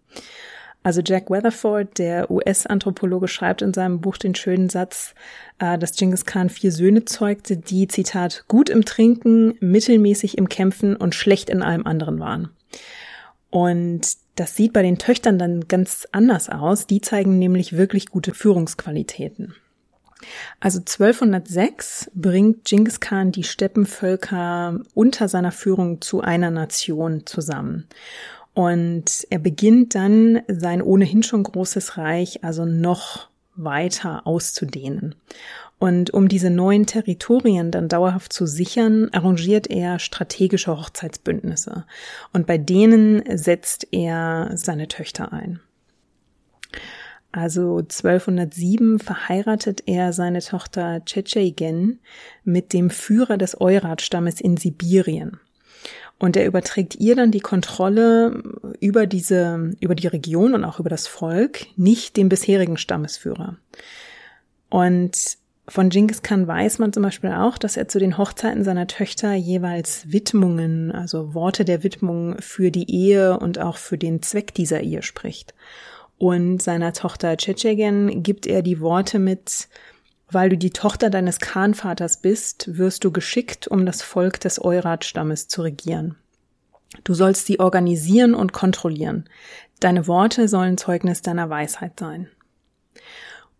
Also 0.84 1.02
Jack 1.04 1.30
Weatherford, 1.30 1.98
der 1.98 2.30
US-Anthropologe, 2.30 3.30
schreibt 3.30 3.62
in 3.62 3.74
seinem 3.74 4.02
Buch 4.02 4.18
den 4.18 4.36
schönen 4.36 4.70
Satz, 4.70 5.16
äh, 5.60 5.78
dass 5.78 5.96
Genghis 5.96 6.26
Khan 6.26 6.50
vier 6.50 6.74
Söhne 6.74 7.06
zeugte, 7.06 7.56
die, 7.56 7.88
Zitat, 7.88 8.44
gut 8.50 8.70
im 8.70 8.84
Trinken, 8.84 9.56
mittelmäßig 9.62 10.38
im 10.38 10.50
Kämpfen 10.50 10.98
und 10.98 11.16
schlecht 11.16 11.50
in 11.50 11.62
allem 11.62 11.88
anderen 11.88 12.20
waren. 12.20 12.50
Und 13.50 14.18
das 14.36 14.56
sieht 14.56 14.74
bei 14.74 14.82
den 14.82 14.98
Töchtern 14.98 15.40
dann 15.40 15.68
ganz 15.68 16.08
anders 16.12 16.50
aus. 16.50 16.86
Die 16.86 17.02
zeigen 17.02 17.40
nämlich 17.40 17.78
wirklich 17.78 18.08
gute 18.08 18.34
Führungsqualitäten. 18.34 19.56
Also 20.60 20.80
1206 20.80 22.12
bringt 22.14 22.66
Genghis 22.66 23.00
Khan 23.00 23.32
die 23.32 23.44
Steppenvölker 23.44 24.80
unter 24.94 25.28
seiner 25.28 25.52
Führung 25.52 26.02
zu 26.02 26.22
einer 26.22 26.52
Nation 26.52 27.26
zusammen. 27.26 27.88
Und 28.54 29.26
er 29.30 29.40
beginnt 29.40 29.96
dann 29.96 30.42
sein 30.48 30.82
ohnehin 30.82 31.24
schon 31.24 31.44
großes 31.44 31.98
Reich 31.98 32.44
also 32.44 32.66
noch 32.66 33.30
weiter 33.56 34.26
auszudehnen. 34.26 35.16
Und 35.80 36.12
um 36.14 36.30
diese 36.30 36.50
neuen 36.50 36.86
Territorien 36.86 37.70
dann 37.70 37.90
dauerhaft 37.90 38.32
zu 38.32 38.46
sichern, 38.46 39.10
arrangiert 39.12 39.70
er 39.70 40.00
strategische 40.00 40.78
Hochzeitsbündnisse. 40.78 41.86
Und 42.32 42.48
bei 42.48 42.58
denen 42.58 43.22
setzt 43.38 43.88
er 43.92 44.52
seine 44.54 44.88
Töchter 44.88 45.34
ein. 45.34 45.60
Also 47.34 47.80
1207 47.80 49.00
verheiratet 49.00 49.84
er 49.88 50.14
seine 50.14 50.40
Tochter 50.40 51.04
Tschetschegen 51.04 52.00
mit 52.44 52.74
dem 52.74 52.92
Führer 52.92 53.40
des 53.40 53.60
Eurat-Stammes 53.60 54.40
in 54.40 54.56
Sibirien. 54.56 55.40
Und 56.20 56.38
er 56.38 56.46
überträgt 56.46 56.96
ihr 57.00 57.16
dann 57.16 57.32
die 57.32 57.40
Kontrolle 57.40 58.44
über 58.80 59.08
diese, 59.08 59.72
über 59.80 59.96
die 59.96 60.06
Region 60.06 60.54
und 60.54 60.64
auch 60.64 60.80
über 60.80 60.92
das 60.92 61.08
Volk, 61.08 61.66
nicht 61.76 62.18
dem 62.18 62.30
bisherigen 62.30 62.78
Stammesführer. 62.78 63.58
Und 64.70 65.18
von 65.68 65.90
Genghis 65.90 66.22
Khan 66.22 66.46
weiß 66.46 66.78
man 66.78 66.94
zum 66.94 67.02
Beispiel 67.02 67.32
auch, 67.32 67.58
dass 67.58 67.78
er 67.78 67.88
zu 67.88 67.98
den 67.98 68.20
Hochzeiten 68.20 68.64
seiner 68.64 68.86
Töchter 68.86 69.34
jeweils 69.34 70.12
Widmungen, 70.12 70.92
also 70.92 71.34
Worte 71.34 71.66
der 71.66 71.82
Widmung 71.82 72.36
für 72.40 72.70
die 72.70 72.92
Ehe 72.92 73.40
und 73.40 73.58
auch 73.58 73.78
für 73.78 73.98
den 73.98 74.22
Zweck 74.22 74.54
dieser 74.54 74.82
Ehe 74.82 75.02
spricht 75.02 75.56
und 76.18 76.62
seiner 76.62 76.94
Tochter 76.94 77.36
Tschetschegen 77.38 78.24
gibt 78.24 78.48
er 78.48 78.62
die 78.62 78.80
Worte 78.80 79.20
mit, 79.20 79.68
weil 80.30 80.50
du 80.50 80.58
die 80.58 80.72
Tochter 80.72 81.10
deines 81.10 81.40
Khanvaters 81.40 82.22
bist, 82.22 82.78
wirst 82.78 83.04
du 83.04 83.12
geschickt, 83.12 83.68
um 83.68 83.86
das 83.86 84.02
Volk 84.02 84.40
des 84.40 84.60
Eurat-Stammes 84.64 85.48
zu 85.48 85.62
regieren. 85.62 86.16
Du 87.04 87.14
sollst 87.14 87.46
sie 87.46 87.60
organisieren 87.60 88.36
und 88.36 88.54
kontrollieren. 88.54 89.26
Deine 89.80 90.08
Worte 90.08 90.48
sollen 90.48 90.78
Zeugnis 90.78 91.22
deiner 91.22 91.50
Weisheit 91.50 92.00
sein. 92.00 92.30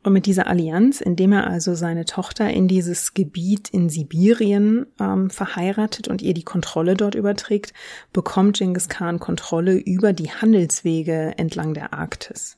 Und 0.04 0.12
mit 0.12 0.26
dieser 0.26 0.48
Allianz, 0.48 1.00
indem 1.00 1.32
er 1.32 1.48
also 1.48 1.76
seine 1.76 2.04
Tochter 2.04 2.50
in 2.50 2.68
dieses 2.68 3.14
Gebiet 3.14 3.70
in 3.70 3.88
Sibirien 3.90 4.86
ähm, 5.00 5.30
verheiratet 5.30 6.10
und 6.10 6.22
ihr 6.22 6.34
die 6.34 6.44
Kontrolle 6.44 6.96
dort 6.96 7.16
überträgt, 7.16 7.74
bekommt 8.12 8.58
Genghis 8.58 8.90
Khan 8.90 9.20
Kontrolle 9.20 9.76
über 9.76 10.12
die 10.12 10.30
Handelswege 10.30 11.36
entlang 11.38 11.74
der 11.74 11.94
Arktis. 11.94 12.58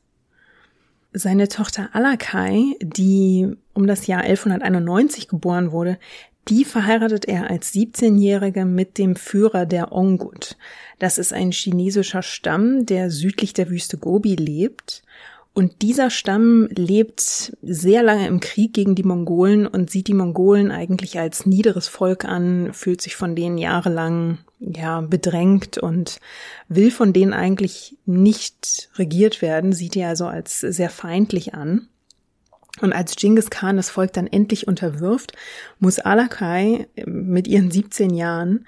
Seine 1.13 1.47
Tochter 1.47 1.89
Alakai, 1.93 2.75
die 2.81 3.55
um 3.73 3.85
das 3.85 4.07
Jahr 4.07 4.21
1191 4.21 5.27
geboren 5.27 5.71
wurde, 5.71 5.99
die 6.47 6.65
verheiratet 6.65 7.25
er 7.25 7.49
als 7.49 7.73
17-Jährige 7.73 8.65
mit 8.65 8.97
dem 8.97 9.15
Führer 9.15 9.65
der 9.65 9.91
Ongut. 9.91 10.57
Das 10.99 11.17
ist 11.17 11.31
ein 11.31 11.51
chinesischer 11.51 12.21
Stamm, 12.21 12.85
der 12.85 13.11
südlich 13.11 13.53
der 13.53 13.69
Wüste 13.69 13.97
Gobi 13.97 14.35
lebt 14.35 15.03
und 15.55 15.81
dieser 15.81 16.09
Stamm 16.09 16.67
lebt 16.69 17.55
sehr 17.61 18.03
lange 18.03 18.27
im 18.27 18.41
Krieg 18.41 18.73
gegen 18.73 18.93
die 18.93 19.03
Mongolen 19.03 19.65
und 19.65 19.89
sieht 19.89 20.09
die 20.09 20.13
Mongolen 20.13 20.69
eigentlich 20.69 21.17
als 21.17 21.45
niederes 21.45 21.87
Volk 21.87 22.25
an, 22.25 22.73
fühlt 22.73 23.01
sich 23.01 23.15
von 23.15 23.37
denen 23.37 23.57
jahrelang 23.57 24.39
ja 24.59 24.99
bedrängt 24.99 25.77
und 25.77 26.19
will 26.67 26.91
von 26.91 27.13
denen 27.13 27.31
eigentlich 27.31 27.97
nicht 28.05 28.89
regiert 28.95 29.41
werden, 29.41 29.71
sieht 29.71 29.95
die 29.95 30.03
also 30.03 30.27
als 30.27 30.59
sehr 30.59 30.89
feindlich 30.89 31.53
an. 31.53 31.87
Und 32.81 32.91
als 32.91 33.15
Genghis 33.15 33.49
Khan 33.49 33.77
das 33.77 33.89
Volk 33.89 34.11
dann 34.11 34.27
endlich 34.27 34.67
unterwirft, 34.67 35.31
muss 35.79 35.99
Alakai 35.99 36.89
mit 37.05 37.47
ihren 37.47 37.71
17 37.71 38.13
Jahren 38.13 38.67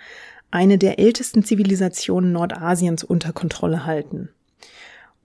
eine 0.52 0.78
der 0.78 1.00
ältesten 1.00 1.44
Zivilisationen 1.44 2.32
Nordasiens 2.32 3.04
unter 3.04 3.34
Kontrolle 3.34 3.86
halten. 3.86 4.30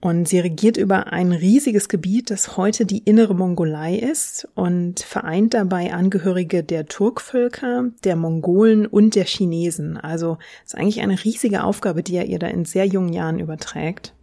Und 0.03 0.27
sie 0.27 0.39
regiert 0.39 0.75
über 0.75 1.13
ein 1.13 1.31
riesiges 1.31 1.87
Gebiet, 1.87 2.29
das 2.29 2.57
heute 2.57 2.85
die 2.85 2.97
innere 2.97 3.33
Mongolei 3.33 3.95
ist 3.95 4.45
und 4.53 4.99
vereint 4.99 5.53
dabei 5.53 5.93
Angehörige 5.93 6.61
der 6.61 6.87
Turkvölker, 6.87 7.85
der 8.03 8.17
Mongolen 8.17 8.85
und 8.85 9.15
der 9.15 9.23
Chinesen. 9.23 9.95
Also 9.95 10.39
ist 10.65 10.75
eigentlich 10.75 10.99
eine 10.99 11.23
riesige 11.23 11.63
Aufgabe, 11.63 12.03
die 12.03 12.17
er 12.17 12.25
ihr 12.25 12.37
da 12.37 12.47
in 12.47 12.65
sehr 12.65 12.85
jungen 12.85 13.13
Jahren 13.13 13.39
überträgt. 13.39 14.13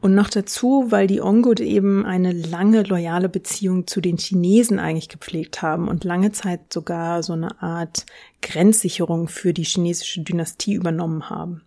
Und 0.00 0.16
noch 0.16 0.30
dazu, 0.30 0.86
weil 0.88 1.06
die 1.06 1.20
Ongut 1.20 1.60
eben 1.60 2.04
eine 2.04 2.32
lange 2.32 2.82
loyale 2.82 3.28
Beziehung 3.28 3.86
zu 3.86 4.00
den 4.00 4.16
Chinesen 4.16 4.80
eigentlich 4.80 5.10
gepflegt 5.10 5.62
haben 5.62 5.86
und 5.86 6.02
lange 6.02 6.32
Zeit 6.32 6.72
sogar 6.72 7.22
so 7.22 7.34
eine 7.34 7.62
Art 7.62 8.04
Grenzsicherung 8.42 9.28
für 9.28 9.52
die 9.52 9.62
chinesische 9.62 10.22
Dynastie 10.22 10.74
übernommen 10.74 11.30
haben. 11.30 11.62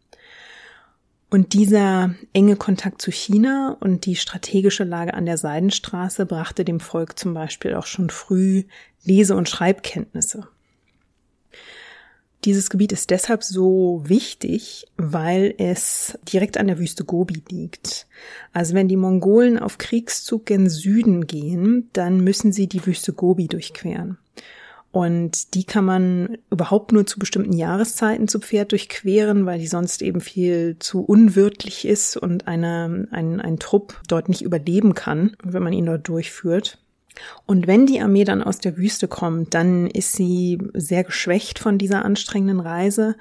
Und 1.29 1.53
dieser 1.53 2.15
enge 2.31 2.55
Kontakt 2.55 3.01
zu 3.01 3.11
China 3.11 3.75
und 3.81 4.05
die 4.05 4.15
strategische 4.15 4.85
Lage 4.85 5.13
an 5.13 5.25
der 5.25 5.37
Seidenstraße 5.37 6.25
brachte 6.25 6.63
dem 6.63 6.79
Volk 6.79 7.19
zum 7.19 7.33
Beispiel 7.33 7.75
auch 7.75 7.85
schon 7.85 8.09
früh 8.09 8.63
Lese- 9.03 9.35
und 9.35 9.49
Schreibkenntnisse. 9.49 10.47
Dieses 12.45 12.69
Gebiet 12.69 12.93
ist 12.93 13.09
deshalb 13.09 13.43
so 13.43 14.03
wichtig, 14.05 14.85
weil 14.95 15.53
es 15.57 16.17
direkt 16.31 16.57
an 16.57 16.67
der 16.67 16.79
Wüste 16.79 17.03
Gobi 17.03 17.43
liegt. 17.49 18.07
Also 18.53 18.73
wenn 18.73 18.87
die 18.87 18.95
Mongolen 18.95 19.59
auf 19.59 19.77
Kriegszug 19.77 20.45
gen 20.45 20.69
Süden 20.69 21.27
gehen, 21.27 21.89
dann 21.91 22.23
müssen 22.23 22.53
sie 22.53 22.67
die 22.67 22.85
Wüste 22.85 23.11
Gobi 23.11 23.47
durchqueren. 23.47 24.17
Und 24.97 25.53
die 25.53 25.63
kann 25.63 25.85
man 25.85 26.39
überhaupt 26.49 26.91
nur 26.91 27.05
zu 27.05 27.19
bestimmten 27.19 27.53
Jahreszeiten 27.53 28.27
zu 28.27 28.39
Pferd 28.39 28.71
durchqueren, 28.71 29.45
weil 29.45 29.59
die 29.59 29.67
sonst 29.67 30.01
eben 30.01 30.21
viel 30.21 30.77
zu 30.79 31.01
unwirtlich 31.01 31.85
ist 31.85 32.17
und 32.17 32.47
eine, 32.47 33.07
ein, 33.11 33.39
ein 33.39 33.59
Trupp 33.59 34.01
dort 34.07 34.27
nicht 34.27 34.41
überleben 34.41 34.95
kann, 34.95 35.35
wenn 35.43 35.61
man 35.61 35.71
ihn 35.71 35.85
dort 35.85 36.07
durchführt. 36.07 36.79
Und 37.45 37.67
wenn 37.67 37.85
die 37.85 38.01
Armee 38.01 38.23
dann 38.23 38.41
aus 38.41 38.57
der 38.57 38.75
Wüste 38.75 39.07
kommt, 39.07 39.53
dann 39.53 39.85
ist 39.85 40.13
sie 40.13 40.57
sehr 40.73 41.03
geschwächt 41.03 41.59
von 41.59 41.77
dieser 41.77 42.03
anstrengenden 42.03 42.59
Reise. 42.59 43.17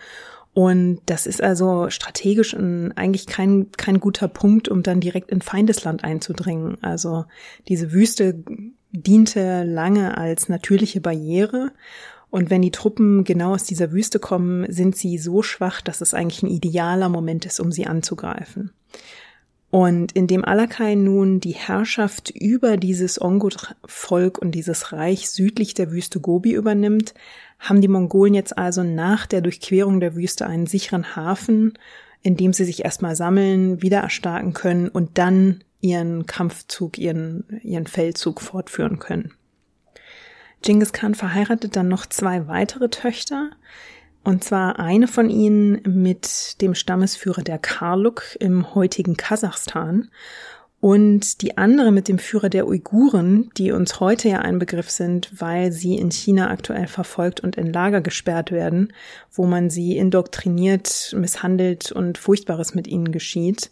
Und 0.54 1.00
das 1.04 1.26
ist 1.26 1.42
also 1.42 1.90
strategisch 1.90 2.54
ein, 2.54 2.96
eigentlich 2.96 3.26
kein, 3.26 3.70
kein 3.72 4.00
guter 4.00 4.28
Punkt, 4.28 4.70
um 4.70 4.82
dann 4.82 5.00
direkt 5.00 5.30
in 5.30 5.42
Feindesland 5.42 6.04
einzudringen. 6.04 6.78
Also 6.80 7.26
diese 7.68 7.92
Wüste 7.92 8.42
diente 8.92 9.64
lange 9.64 10.16
als 10.16 10.48
natürliche 10.48 11.00
Barriere. 11.00 11.72
Und 12.30 12.50
wenn 12.50 12.62
die 12.62 12.70
Truppen 12.70 13.24
genau 13.24 13.54
aus 13.54 13.64
dieser 13.64 13.92
Wüste 13.92 14.18
kommen, 14.18 14.70
sind 14.70 14.96
sie 14.96 15.18
so 15.18 15.42
schwach, 15.42 15.80
dass 15.80 16.00
es 16.00 16.14
eigentlich 16.14 16.42
ein 16.42 16.50
idealer 16.50 17.08
Moment 17.08 17.46
ist, 17.46 17.60
um 17.60 17.72
sie 17.72 17.86
anzugreifen. 17.86 18.72
Und 19.70 20.12
indem 20.12 20.44
Alakai 20.44 20.94
nun 20.94 21.40
die 21.40 21.54
Herrschaft 21.54 22.30
über 22.30 22.76
dieses 22.76 23.20
Ongut-Volk 23.20 24.38
und 24.38 24.52
dieses 24.52 24.92
Reich 24.92 25.28
südlich 25.28 25.74
der 25.74 25.90
Wüste 25.92 26.20
Gobi 26.20 26.52
übernimmt, 26.52 27.14
haben 27.58 27.80
die 27.80 27.88
Mongolen 27.88 28.34
jetzt 28.34 28.56
also 28.56 28.82
nach 28.82 29.26
der 29.26 29.40
Durchquerung 29.40 30.00
der 30.00 30.14
Wüste 30.14 30.46
einen 30.46 30.66
sicheren 30.66 31.16
Hafen, 31.16 31.74
in 32.22 32.36
dem 32.36 32.52
sie 32.52 32.64
sich 32.64 32.84
erstmal 32.84 33.16
sammeln, 33.16 33.82
wieder 33.82 33.98
erstarken 33.98 34.52
können 34.52 34.88
und 34.88 35.18
dann 35.18 35.62
ihren 35.80 36.26
Kampfzug, 36.26 36.98
ihren, 36.98 37.60
ihren 37.62 37.86
Feldzug 37.86 38.40
fortführen 38.40 38.98
können. 38.98 39.32
Genghis 40.62 40.92
Khan 40.92 41.14
verheiratet 41.14 41.76
dann 41.76 41.88
noch 41.88 42.06
zwei 42.06 42.48
weitere 42.48 42.88
Töchter, 42.88 43.50
und 44.24 44.42
zwar 44.42 44.80
eine 44.80 45.06
von 45.06 45.30
ihnen 45.30 45.80
mit 45.84 46.60
dem 46.60 46.74
Stammesführer 46.74 47.42
der 47.42 47.58
Karluk 47.58 48.36
im 48.40 48.74
heutigen 48.74 49.16
Kasachstan 49.16 50.10
und 50.80 51.40
die 51.42 51.56
andere 51.56 51.90
mit 51.90 52.06
dem 52.06 52.18
Führer 52.18 52.48
der 52.48 52.68
Uiguren, 52.68 53.50
die 53.56 53.72
uns 53.72 53.98
heute 53.98 54.28
ja 54.28 54.40
ein 54.40 54.58
Begriff 54.58 54.90
sind, 54.90 55.30
weil 55.40 55.72
sie 55.72 55.96
in 55.96 56.10
China 56.10 56.50
aktuell 56.50 56.86
verfolgt 56.86 57.40
und 57.40 57.56
in 57.56 57.72
Lager 57.72 58.00
gesperrt 58.00 58.52
werden, 58.52 58.92
wo 59.32 59.46
man 59.46 59.70
sie 59.70 59.96
indoktriniert, 59.96 61.14
misshandelt 61.16 61.92
und 61.92 62.18
Furchtbares 62.18 62.74
mit 62.74 62.86
ihnen 62.86 63.10
geschieht. 63.10 63.70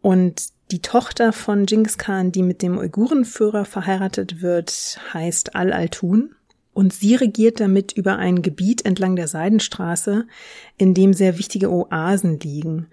Und 0.00 0.50
die 0.70 0.80
Tochter 0.80 1.32
von 1.32 1.66
Genghis 1.66 1.98
Khan, 1.98 2.30
die 2.30 2.42
mit 2.42 2.62
dem 2.62 2.78
Uigurenführer 2.78 3.64
verheiratet 3.64 4.40
wird, 4.40 5.00
heißt 5.12 5.56
Al-Altun 5.56 6.34
und 6.72 6.92
sie 6.92 7.16
regiert 7.16 7.58
damit 7.58 7.92
über 7.92 8.18
ein 8.18 8.42
Gebiet 8.42 8.86
entlang 8.86 9.16
der 9.16 9.26
Seidenstraße, 9.26 10.28
in 10.76 10.94
dem 10.94 11.12
sehr 11.12 11.36
wichtige 11.36 11.72
Oasen 11.72 12.38
liegen. 12.38 12.86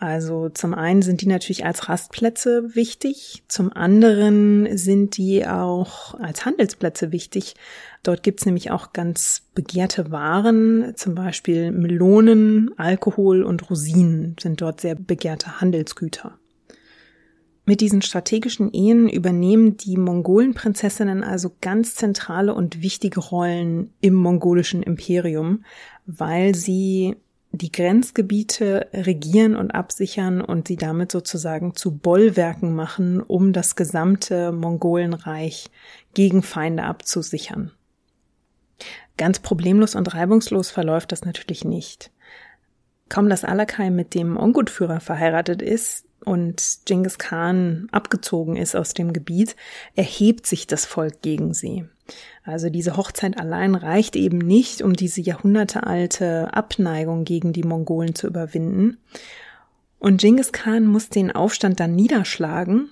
Also 0.00 0.48
zum 0.48 0.72
einen 0.72 1.02
sind 1.02 1.20
die 1.20 1.26
natürlich 1.26 1.66
als 1.66 1.90
Rastplätze 1.90 2.74
wichtig, 2.74 3.42
zum 3.48 3.70
anderen 3.70 4.78
sind 4.78 5.18
die 5.18 5.46
auch 5.46 6.14
als 6.14 6.46
Handelsplätze 6.46 7.12
wichtig. 7.12 7.54
Dort 8.02 8.22
gibt's 8.22 8.46
nämlich 8.46 8.70
auch 8.70 8.94
ganz 8.94 9.42
begehrte 9.54 10.10
Waren, 10.10 10.94
zum 10.96 11.14
Beispiel 11.14 11.70
Melonen, 11.70 12.70
Alkohol 12.78 13.42
und 13.42 13.68
Rosinen 13.68 14.36
sind 14.40 14.62
dort 14.62 14.80
sehr 14.80 14.94
begehrte 14.94 15.60
Handelsgüter. 15.60 16.38
Mit 17.66 17.82
diesen 17.82 18.00
strategischen 18.00 18.72
Ehen 18.72 19.06
übernehmen 19.06 19.76
die 19.76 19.98
Mongolenprinzessinnen 19.98 21.22
also 21.22 21.54
ganz 21.60 21.94
zentrale 21.94 22.54
und 22.54 22.80
wichtige 22.80 23.20
Rollen 23.20 23.92
im 24.00 24.14
mongolischen 24.14 24.82
Imperium, 24.82 25.62
weil 26.06 26.54
sie 26.54 27.16
die 27.52 27.72
Grenzgebiete 27.72 28.88
regieren 28.92 29.56
und 29.56 29.72
absichern 29.72 30.40
und 30.40 30.68
sie 30.68 30.76
damit 30.76 31.10
sozusagen 31.10 31.74
zu 31.74 31.96
Bollwerken 31.96 32.74
machen, 32.74 33.20
um 33.20 33.52
das 33.52 33.74
gesamte 33.74 34.52
Mongolenreich 34.52 35.70
gegen 36.14 36.42
Feinde 36.42 36.84
abzusichern. 36.84 37.72
Ganz 39.16 39.40
problemlos 39.40 39.94
und 39.94 40.14
reibungslos 40.14 40.70
verläuft 40.70 41.12
das 41.12 41.24
natürlich 41.24 41.64
nicht. 41.64 42.10
Kaum 43.08 43.28
dass 43.28 43.44
Alakai 43.44 43.90
mit 43.90 44.14
dem 44.14 44.36
Ongutführer 44.36 45.00
verheiratet 45.00 45.60
ist, 45.60 46.06
und 46.24 46.80
Genghis 46.84 47.18
Khan 47.18 47.88
abgezogen 47.92 48.56
ist 48.56 48.76
aus 48.76 48.94
dem 48.94 49.12
Gebiet, 49.12 49.56
erhebt 49.94 50.46
sich 50.46 50.66
das 50.66 50.84
Volk 50.84 51.22
gegen 51.22 51.54
sie. 51.54 51.86
Also 52.44 52.70
diese 52.70 52.96
Hochzeit 52.96 53.38
allein 53.38 53.74
reicht 53.74 54.16
eben 54.16 54.38
nicht, 54.38 54.82
um 54.82 54.94
diese 54.94 55.20
jahrhundertealte 55.20 56.52
Abneigung 56.54 57.24
gegen 57.24 57.52
die 57.52 57.62
Mongolen 57.62 58.14
zu 58.14 58.26
überwinden. 58.26 58.98
Und 59.98 60.20
Genghis 60.20 60.52
Khan 60.52 60.86
muss 60.86 61.10
den 61.10 61.30
Aufstand 61.30 61.78
dann 61.80 61.94
niederschlagen 61.94 62.90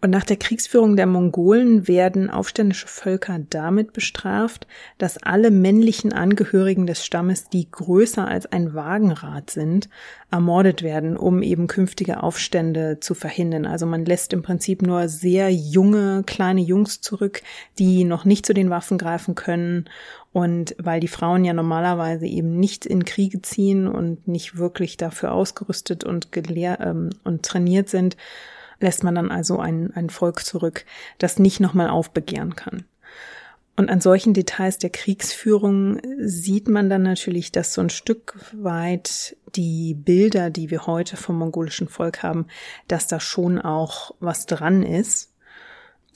und 0.00 0.10
nach 0.10 0.24
der 0.24 0.36
Kriegsführung 0.36 0.96
der 0.96 1.06
Mongolen 1.06 1.88
werden 1.88 2.28
aufständische 2.28 2.88
Völker 2.88 3.38
damit 3.48 3.94
bestraft, 3.94 4.66
dass 4.98 5.22
alle 5.22 5.50
männlichen 5.50 6.12
Angehörigen 6.12 6.86
des 6.86 7.04
Stammes, 7.06 7.48
die 7.48 7.70
größer 7.70 8.28
als 8.28 8.44
ein 8.44 8.74
Wagenrad 8.74 9.48
sind, 9.48 9.88
ermordet 10.30 10.82
werden, 10.82 11.16
um 11.16 11.42
eben 11.42 11.68
künftige 11.68 12.22
Aufstände 12.22 12.98
zu 13.00 13.14
verhindern. 13.14 13.64
Also 13.64 13.86
man 13.86 14.04
lässt 14.04 14.34
im 14.34 14.42
Prinzip 14.42 14.82
nur 14.82 15.08
sehr 15.08 15.50
junge, 15.50 16.22
kleine 16.26 16.60
Jungs 16.60 17.00
zurück, 17.00 17.40
die 17.78 18.04
noch 18.04 18.26
nicht 18.26 18.44
zu 18.44 18.52
den 18.52 18.68
Waffen 18.68 18.98
greifen 18.98 19.34
können. 19.34 19.88
Und 20.32 20.74
weil 20.78 21.00
die 21.00 21.08
Frauen 21.08 21.44
ja 21.44 21.54
normalerweise 21.54 22.26
eben 22.26 22.58
nicht 22.58 22.84
in 22.84 23.04
Kriege 23.04 23.40
ziehen 23.40 23.86
und 23.86 24.26
nicht 24.28 24.58
wirklich 24.58 24.96
dafür 24.96 25.32
ausgerüstet 25.32 26.04
und 26.04 26.32
gelehrt 26.32 26.80
ähm, 26.82 27.10
und 27.22 27.44
trainiert 27.44 27.88
sind, 27.88 28.16
lässt 28.84 29.02
man 29.02 29.14
dann 29.14 29.30
also 29.30 29.58
ein, 29.58 29.90
ein 29.94 30.10
Volk 30.10 30.44
zurück, 30.44 30.84
das 31.18 31.38
nicht 31.38 31.58
nochmal 31.58 31.88
aufbegehren 31.88 32.54
kann. 32.54 32.84
Und 33.76 33.90
an 33.90 34.00
solchen 34.00 34.34
Details 34.34 34.78
der 34.78 34.90
Kriegsführung 34.90 36.00
sieht 36.18 36.68
man 36.68 36.88
dann 36.88 37.02
natürlich, 37.02 37.50
dass 37.50 37.74
so 37.74 37.80
ein 37.80 37.90
Stück 37.90 38.36
weit 38.52 39.36
die 39.56 39.94
Bilder, 39.94 40.50
die 40.50 40.70
wir 40.70 40.86
heute 40.86 41.16
vom 41.16 41.38
mongolischen 41.38 41.88
Volk 41.88 42.22
haben, 42.22 42.46
dass 42.86 43.08
da 43.08 43.18
schon 43.18 43.58
auch 43.58 44.14
was 44.20 44.46
dran 44.46 44.84
ist. 44.84 45.32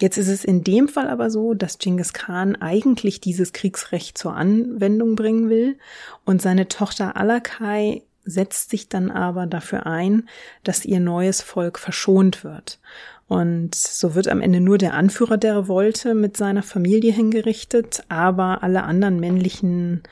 Jetzt 0.00 0.18
ist 0.18 0.28
es 0.28 0.44
in 0.44 0.62
dem 0.62 0.86
Fall 0.86 1.08
aber 1.08 1.30
so, 1.30 1.54
dass 1.54 1.78
Genghis 1.78 2.12
Khan 2.12 2.54
eigentlich 2.54 3.20
dieses 3.20 3.52
Kriegsrecht 3.52 4.16
zur 4.16 4.36
Anwendung 4.36 5.16
bringen 5.16 5.48
will 5.48 5.78
und 6.24 6.40
seine 6.40 6.68
Tochter 6.68 7.16
Alakai 7.16 8.02
setzt 8.28 8.70
sich 8.70 8.88
dann 8.88 9.10
aber 9.10 9.46
dafür 9.46 9.86
ein, 9.86 10.28
dass 10.64 10.84
ihr 10.84 11.00
neues 11.00 11.40
Volk 11.42 11.78
verschont 11.78 12.44
wird. 12.44 12.78
Und 13.26 13.74
so 13.74 14.14
wird 14.14 14.28
am 14.28 14.40
Ende 14.40 14.60
nur 14.60 14.78
der 14.78 14.94
Anführer 14.94 15.36
der 15.36 15.56
Revolte 15.56 16.14
mit 16.14 16.36
seiner 16.36 16.62
Familie 16.62 17.12
hingerichtet, 17.12 18.04
aber 18.08 18.62
alle 18.62 18.84
anderen 18.84 19.20
männlichen 19.20 20.02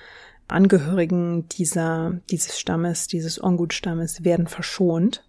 Angehörigen 0.49 1.49
dieser, 1.49 2.21
dieses 2.31 2.59
Stammes, 2.59 3.09
dieses 3.09 3.43
Ongut-Stammes 3.43 4.23
werden 4.23 4.47
verschont. 4.47 5.25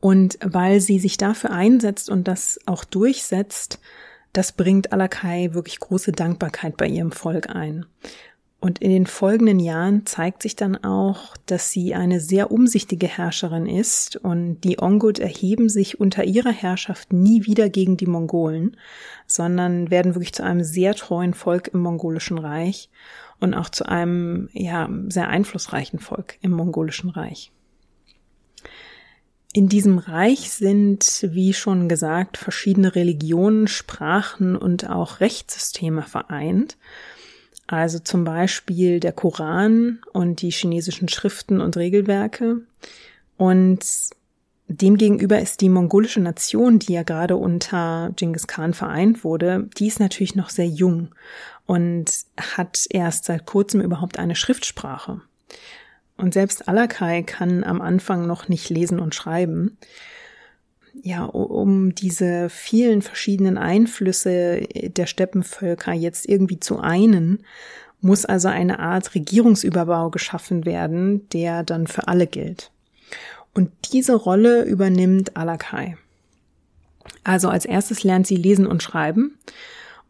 Und 0.00 0.38
weil 0.42 0.80
sie 0.80 0.98
sich 0.98 1.16
dafür 1.16 1.50
einsetzt 1.50 2.10
und 2.10 2.26
das 2.26 2.58
auch 2.66 2.84
durchsetzt, 2.84 3.78
das 4.32 4.52
bringt 4.52 4.92
Alakai 4.92 5.52
wirklich 5.52 5.78
große 5.78 6.12
Dankbarkeit 6.12 6.76
bei 6.76 6.86
ihrem 6.86 7.12
Volk 7.12 7.50
ein. 7.50 7.86
Und 8.62 8.78
in 8.78 8.92
den 8.92 9.06
folgenden 9.06 9.58
Jahren 9.58 10.06
zeigt 10.06 10.40
sich 10.40 10.54
dann 10.54 10.76
auch, 10.84 11.36
dass 11.46 11.72
sie 11.72 11.96
eine 11.96 12.20
sehr 12.20 12.52
umsichtige 12.52 13.08
Herrscherin 13.08 13.66
ist 13.66 14.14
und 14.14 14.60
die 14.60 14.80
Ongut 14.80 15.18
erheben 15.18 15.68
sich 15.68 15.98
unter 15.98 16.22
ihrer 16.22 16.52
Herrschaft 16.52 17.12
nie 17.12 17.44
wieder 17.44 17.68
gegen 17.68 17.96
die 17.96 18.06
Mongolen, 18.06 18.76
sondern 19.26 19.90
werden 19.90 20.14
wirklich 20.14 20.32
zu 20.32 20.44
einem 20.44 20.62
sehr 20.62 20.94
treuen 20.94 21.34
Volk 21.34 21.70
im 21.74 21.80
mongolischen 21.80 22.38
Reich 22.38 22.88
und 23.40 23.54
auch 23.54 23.68
zu 23.68 23.84
einem, 23.84 24.48
ja, 24.52 24.88
sehr 25.08 25.26
einflussreichen 25.26 25.98
Volk 25.98 26.38
im 26.40 26.52
mongolischen 26.52 27.10
Reich. 27.10 27.50
In 29.52 29.68
diesem 29.68 29.98
Reich 29.98 30.52
sind, 30.52 31.26
wie 31.32 31.52
schon 31.52 31.88
gesagt, 31.88 32.38
verschiedene 32.38 32.94
Religionen, 32.94 33.66
Sprachen 33.66 34.54
und 34.54 34.88
auch 34.88 35.18
Rechtssysteme 35.18 36.02
vereint. 36.02 36.76
Also 37.72 38.00
zum 38.00 38.24
Beispiel 38.24 39.00
der 39.00 39.12
Koran 39.12 40.00
und 40.12 40.42
die 40.42 40.50
chinesischen 40.50 41.08
Schriften 41.08 41.62
und 41.62 41.78
Regelwerke. 41.78 42.58
Und 43.38 43.80
demgegenüber 44.68 45.38
ist 45.40 45.62
die 45.62 45.70
mongolische 45.70 46.20
Nation, 46.20 46.78
die 46.78 46.92
ja 46.92 47.02
gerade 47.02 47.36
unter 47.36 48.12
Genghis 48.14 48.46
Khan 48.46 48.74
vereint 48.74 49.24
wurde, 49.24 49.70
die 49.78 49.86
ist 49.86 50.00
natürlich 50.00 50.34
noch 50.34 50.50
sehr 50.50 50.66
jung 50.66 51.14
und 51.64 52.12
hat 52.38 52.84
erst 52.90 53.24
seit 53.24 53.46
kurzem 53.46 53.80
überhaupt 53.80 54.18
eine 54.18 54.36
Schriftsprache. 54.36 55.22
Und 56.18 56.34
selbst 56.34 56.68
Alakai 56.68 57.22
kann 57.22 57.64
am 57.64 57.80
Anfang 57.80 58.26
noch 58.26 58.48
nicht 58.48 58.68
lesen 58.68 59.00
und 59.00 59.14
schreiben 59.14 59.78
ja, 61.02 61.24
um 61.24 61.94
diese 61.94 62.48
vielen 62.50 63.02
verschiedenen 63.02 63.58
Einflüsse 63.58 64.60
der 64.60 65.06
Steppenvölker 65.06 65.92
jetzt 65.92 66.28
irgendwie 66.28 66.60
zu 66.60 66.78
einen, 66.78 67.44
muss 68.00 68.24
also 68.24 68.48
eine 68.48 68.80
Art 68.80 69.14
Regierungsüberbau 69.14 70.10
geschaffen 70.10 70.66
werden, 70.66 71.28
der 71.30 71.62
dann 71.62 71.86
für 71.86 72.08
alle 72.08 72.26
gilt. 72.26 72.70
Und 73.54 73.70
diese 73.92 74.14
Rolle 74.14 74.64
übernimmt 74.64 75.36
Alakai. 75.36 75.96
Also 77.24 77.48
als 77.48 77.64
erstes 77.64 78.02
lernt 78.02 78.26
sie 78.26 78.36
lesen 78.36 78.66
und 78.66 78.82
schreiben. 78.82 79.38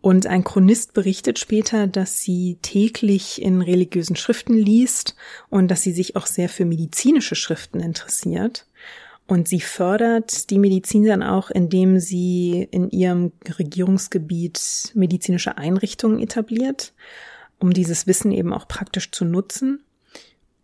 Und 0.01 0.27
ein 0.27 0.43
Chronist 0.43 0.95
berichtet 0.95 1.39
später, 1.39 1.87
dass 1.87 2.21
sie 2.21 2.59
täglich 2.61 3.41
in 3.41 3.63
religiösen 3.63 4.17
Schriften 4.17 4.55
liest 4.55 5.15
und 5.49 5.69
dass 5.71 5.83
sie 5.83 5.93
sich 5.93 6.17
auch 6.17 6.27
sehr 6.27 6.49
für 6.49 6.65
medizinische 6.65 7.37
Schriften 7.37 7.79
interessiert. 7.79 8.67
Und 9.33 9.49
sie 9.49 9.63
fördert 9.63 10.51
die 10.51 10.59
Medizin 10.59 11.07
dann 11.07 11.23
auch, 11.23 11.51
indem 11.51 11.99
sie 11.99 12.69
in 12.71 12.91
ihrem 12.91 13.33
Regierungsgebiet 13.59 14.93
medizinische 14.93 15.57
Einrichtungen 15.57 16.21
etabliert, 16.21 16.93
um 17.59 17.73
dieses 17.73 18.07
Wissen 18.07 18.31
eben 18.31 18.53
auch 18.53 18.69
praktisch 18.69 19.11
zu 19.11 19.25
nutzen. 19.25 19.83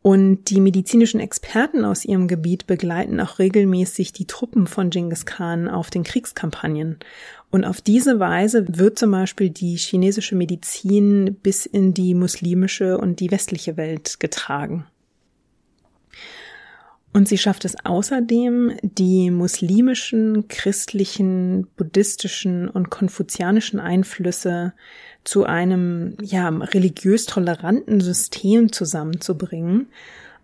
Und 0.02 0.50
die 0.50 0.60
medizinischen 0.60 1.18
Experten 1.18 1.86
aus 1.86 2.04
ihrem 2.04 2.28
Gebiet 2.28 2.66
begleiten 2.66 3.20
auch 3.20 3.38
regelmäßig 3.38 4.12
die 4.12 4.26
Truppen 4.26 4.66
von 4.66 4.90
Genghis 4.90 5.24
Khan 5.24 5.70
auf 5.70 5.88
den 5.88 6.02
Kriegskampagnen. 6.02 6.98
Und 7.50 7.64
auf 7.64 7.80
diese 7.80 8.20
Weise 8.20 8.66
wird 8.68 8.98
zum 8.98 9.12
Beispiel 9.12 9.48
die 9.48 9.76
chinesische 9.76 10.36
Medizin 10.36 11.38
bis 11.42 11.64
in 11.64 11.94
die 11.94 12.14
muslimische 12.14 12.98
und 12.98 13.20
die 13.20 13.30
westliche 13.30 13.78
Welt 13.78 14.20
getragen. 14.20 14.84
Und 17.12 17.26
sie 17.26 17.38
schafft 17.38 17.64
es 17.64 17.74
außerdem, 17.84 18.76
die 18.82 19.30
muslimischen, 19.30 20.46
christlichen, 20.48 21.66
buddhistischen 21.76 22.68
und 22.68 22.90
konfuzianischen 22.90 23.80
Einflüsse 23.80 24.74
zu 25.24 25.44
einem, 25.44 26.16
ja, 26.22 26.48
religiös 26.48 27.26
toleranten 27.26 28.00
System 28.00 28.72
zusammenzubringen, 28.72 29.88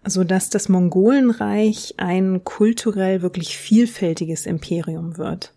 so 0.07 0.25
dass 0.25 0.51
das 0.51 0.69
Mongolenreich 0.69 1.95
ein 1.99 2.45
kulturell 2.45 3.23
wirklich 3.23 3.57
vielfältiges 3.57 4.47
Imperium 4.47 5.17
wird. 5.17 5.53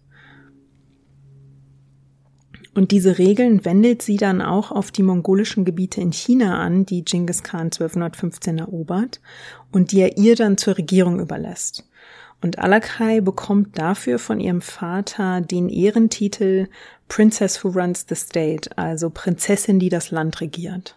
Und 2.77 2.91
diese 2.91 3.17
Regeln 3.17 3.65
wendet 3.65 4.03
sie 4.03 4.17
dann 4.17 4.39
auch 4.39 4.71
auf 4.71 4.91
die 4.91 5.01
mongolischen 5.01 5.65
Gebiete 5.65 5.99
in 5.99 6.11
China 6.11 6.59
an, 6.59 6.85
die 6.85 7.03
Genghis 7.03 7.41
Khan 7.41 7.71
1215 7.71 8.59
erobert 8.59 9.19
und 9.71 9.91
die 9.91 10.01
er 10.01 10.19
ihr 10.19 10.35
dann 10.35 10.59
zur 10.59 10.77
Regierung 10.77 11.19
überlässt. 11.19 11.89
Und 12.39 12.59
Alakai 12.59 13.21
bekommt 13.21 13.79
dafür 13.79 14.19
von 14.19 14.39
ihrem 14.39 14.61
Vater 14.61 15.41
den 15.41 15.69
Ehrentitel 15.69 16.67
Princess 17.07 17.63
who 17.63 17.69
runs 17.69 18.05
the 18.07 18.13
state, 18.13 18.69
also 18.77 19.09
Prinzessin, 19.09 19.79
die 19.79 19.89
das 19.89 20.11
Land 20.11 20.39
regiert. 20.39 20.95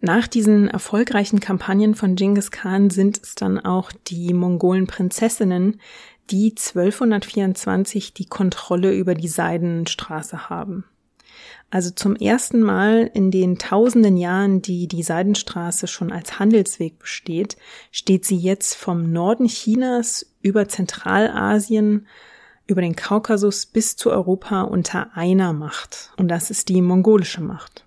Nach 0.00 0.28
diesen 0.28 0.68
erfolgreichen 0.68 1.40
Kampagnen 1.40 1.94
von 1.94 2.14
Genghis 2.14 2.50
Khan 2.50 2.90
sind 2.90 3.20
es 3.22 3.34
dann 3.34 3.58
auch 3.58 3.90
die 4.06 4.34
Mongolen 4.34 4.86
Prinzessinnen, 4.86 5.80
die 6.30 6.50
1224 6.50 8.14
die 8.14 8.26
Kontrolle 8.26 8.92
über 8.92 9.14
die 9.14 9.28
Seidenstraße 9.28 10.48
haben. 10.48 10.84
Also 11.70 11.90
zum 11.90 12.14
ersten 12.14 12.62
Mal 12.62 13.10
in 13.14 13.30
den 13.30 13.58
tausenden 13.58 14.16
Jahren, 14.16 14.62
die 14.62 14.86
die 14.86 15.02
Seidenstraße 15.02 15.88
schon 15.88 16.12
als 16.12 16.38
Handelsweg 16.38 16.98
besteht, 16.98 17.56
steht 17.90 18.24
sie 18.24 18.36
jetzt 18.36 18.74
vom 18.74 19.10
Norden 19.10 19.48
Chinas 19.48 20.26
über 20.40 20.68
Zentralasien, 20.68 22.06
über 22.66 22.80
den 22.80 22.96
Kaukasus 22.96 23.66
bis 23.66 23.96
zu 23.96 24.10
Europa 24.10 24.62
unter 24.62 25.16
einer 25.16 25.52
Macht. 25.52 26.12
Und 26.16 26.28
das 26.28 26.50
ist 26.50 26.68
die 26.68 26.80
mongolische 26.80 27.40
Macht. 27.40 27.84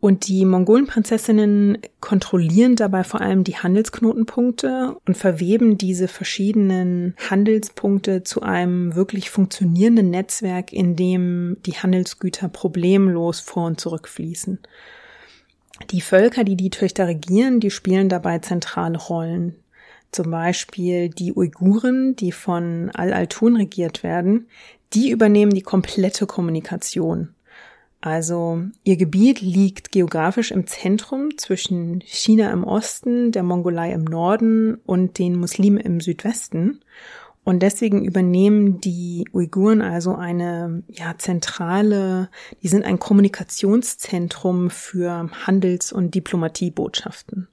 Und 0.00 0.28
die 0.28 0.46
Mongolenprinzessinnen 0.46 1.76
kontrollieren 2.00 2.74
dabei 2.74 3.04
vor 3.04 3.20
allem 3.20 3.44
die 3.44 3.56
Handelsknotenpunkte 3.56 4.96
und 5.06 5.14
verweben 5.14 5.76
diese 5.76 6.08
verschiedenen 6.08 7.14
Handelspunkte 7.28 8.22
zu 8.22 8.40
einem 8.40 8.94
wirklich 8.94 9.28
funktionierenden 9.28 10.08
Netzwerk, 10.08 10.72
in 10.72 10.96
dem 10.96 11.58
die 11.66 11.74
Handelsgüter 11.74 12.48
problemlos 12.48 13.40
vor 13.40 13.66
und 13.66 13.78
zurück 13.78 14.08
fließen. 14.08 14.58
Die 15.90 16.00
Völker, 16.00 16.44
die 16.44 16.56
die 16.56 16.70
Töchter 16.70 17.06
regieren, 17.06 17.60
die 17.60 17.70
spielen 17.70 18.08
dabei 18.08 18.38
zentrale 18.38 18.98
Rollen. 18.98 19.54
Zum 20.12 20.30
Beispiel 20.30 21.10
die 21.10 21.34
Uiguren, 21.34 22.16
die 22.16 22.32
von 22.32 22.90
Al-Altun 22.94 23.56
regiert 23.56 24.02
werden, 24.02 24.48
die 24.94 25.10
übernehmen 25.10 25.52
die 25.52 25.62
komplette 25.62 26.26
Kommunikation. 26.26 27.34
Also 28.00 28.62
ihr 28.82 28.96
Gebiet 28.96 29.42
liegt 29.42 29.92
geografisch 29.92 30.50
im 30.50 30.66
Zentrum 30.66 31.36
zwischen 31.36 32.00
China 32.00 32.50
im 32.50 32.64
Osten, 32.64 33.30
der 33.30 33.42
Mongolei 33.42 33.92
im 33.92 34.04
Norden 34.04 34.76
und 34.86 35.18
den 35.18 35.38
Muslimen 35.38 35.78
im 35.78 36.00
Südwesten. 36.00 36.80
Und 37.44 37.60
deswegen 37.62 38.04
übernehmen 38.04 38.80
die 38.80 39.26
Uiguren 39.32 39.82
also 39.82 40.14
eine 40.14 40.82
ja, 40.88 41.14
zentrale, 41.18 42.30
die 42.62 42.68
sind 42.68 42.84
ein 42.84 42.98
Kommunikationszentrum 42.98 44.70
für 44.70 45.30
Handels- 45.46 45.92
und 45.92 46.14
Diplomatiebotschaften. 46.14 47.48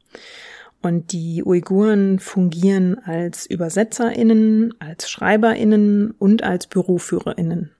Und 0.81 1.11
die 1.11 1.43
Uiguren 1.43 2.19
fungieren 2.19 2.99
als 2.99 3.45
Übersetzerinnen, 3.45 4.73
als 4.79 5.09
Schreiberinnen 5.09 6.11
und 6.11 6.43
als 6.43 6.67
Büroführerinnen. 6.67 7.71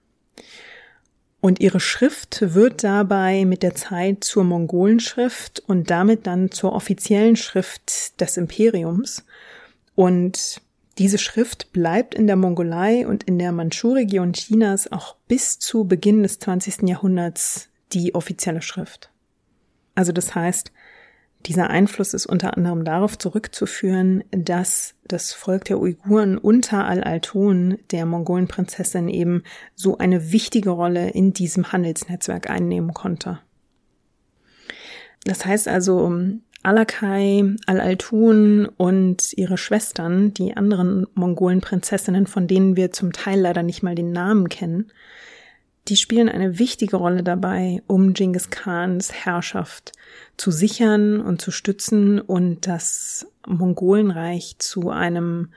Und 1.39 1.60
ihre 1.60 1.80
Schrift 1.80 2.54
wird 2.56 2.84
dabei 2.84 3.45
mit 3.45 3.62
der 3.62 3.76
Zeit 3.76 4.23
zur 4.23 4.43
Mongolenschrift 4.43 5.62
und 5.67 5.89
damit 5.91 6.26
dann 6.26 6.52
zur 6.52 6.73
offiziellen 6.73 7.36
Schrift 7.36 8.19
des 8.19 8.38
Imperiums. 8.38 9.23
Und 9.95 10.62
diese 10.97 11.19
Schrift 11.19 11.71
bleibt 11.73 12.15
in 12.15 12.26
der 12.26 12.36
Mongolei 12.36 13.06
und 13.06 13.23
in 13.23 13.38
der 13.38 13.52
Mandschu-Region 13.52 14.34
Chinas 14.34 14.91
auch 14.91 15.15
bis 15.28 15.60
zu 15.60 15.84
Beginn 15.84 16.23
des 16.23 16.39
20. 16.39 16.89
Jahrhunderts 16.89 17.69
die 17.93 18.15
offizielle 18.15 18.63
Schrift. 18.63 19.12
Also 19.93 20.12
das 20.12 20.34
heißt, 20.34 20.71
dieser 21.45 21.69
Einfluss 21.69 22.13
ist 22.13 22.26
unter 22.26 22.58
anderem 22.58 22.84
darauf 22.84 23.17
zurückzuführen, 23.17 24.23
dass 24.32 24.95
das 25.08 25.34
Volk 25.34 25.65
der 25.65 25.80
Uiguren 25.80 26.38
unter 26.38 26.86
Al-Altun, 26.86 27.78
der 27.91 28.06
Mongolenprinzessin, 28.06 29.08
eben 29.08 29.43
so 29.76 29.97
eine 29.97 30.32
wichtige 30.32 30.71
Rolle 30.71 31.10
in 31.12 31.34
diesem 31.34 31.71
Handelsnetzwerk 31.71 32.50
einnehmen 32.50 32.93
konnte. 32.93 33.39
Das 35.23 35.45
heißt 35.45 35.67
also, 35.67 36.12
Alakai, 36.63 37.56
Al-Altun 37.65 38.65
und 38.65 39.32
ihre 39.34 39.58
Schwestern, 39.58 40.34
die 40.34 40.58
anderen 40.58 41.06
Mongolenprinzessinnen, 41.13 42.28
von 42.28 42.47
denen 42.47 42.76
wir 42.76 42.91
zum 42.91 43.13
Teil 43.13 43.39
leider 43.39 43.63
nicht 43.63 43.84
mal 43.84 43.95
den 43.95 44.12
Namen 44.12 44.50
kennen, 44.50 44.91
die 45.88 45.97
spielen 45.97 46.30
eine 46.30 46.60
wichtige 46.60 46.97
Rolle 46.97 47.23
dabei, 47.23 47.82
um 47.88 48.13
Genghis 48.13 48.50
Khans 48.50 49.13
Herrschaft 49.13 49.93
zu 50.36 50.52
sichern 50.52 51.21
und 51.21 51.41
zu 51.41 51.52
stützen 51.52 52.19
und 52.19 52.67
das 52.67 53.28
Mongolenreich 53.47 54.56
zu 54.60 54.89
einem 54.89 55.50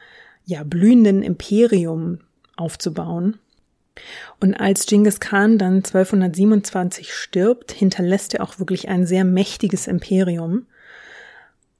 ja 0.44 0.62
blühenden 0.64 1.22
Imperium 1.22 2.20
aufzubauen. 2.56 3.38
Und 4.38 4.54
als 4.54 4.86
Genghis 4.86 5.20
Khan 5.20 5.58
dann 5.58 5.76
1227 5.76 7.12
stirbt, 7.12 7.72
hinterlässt 7.72 8.34
er 8.34 8.42
auch 8.42 8.58
wirklich 8.58 8.88
ein 8.88 9.06
sehr 9.06 9.24
mächtiges 9.24 9.86
Imperium. 9.86 10.66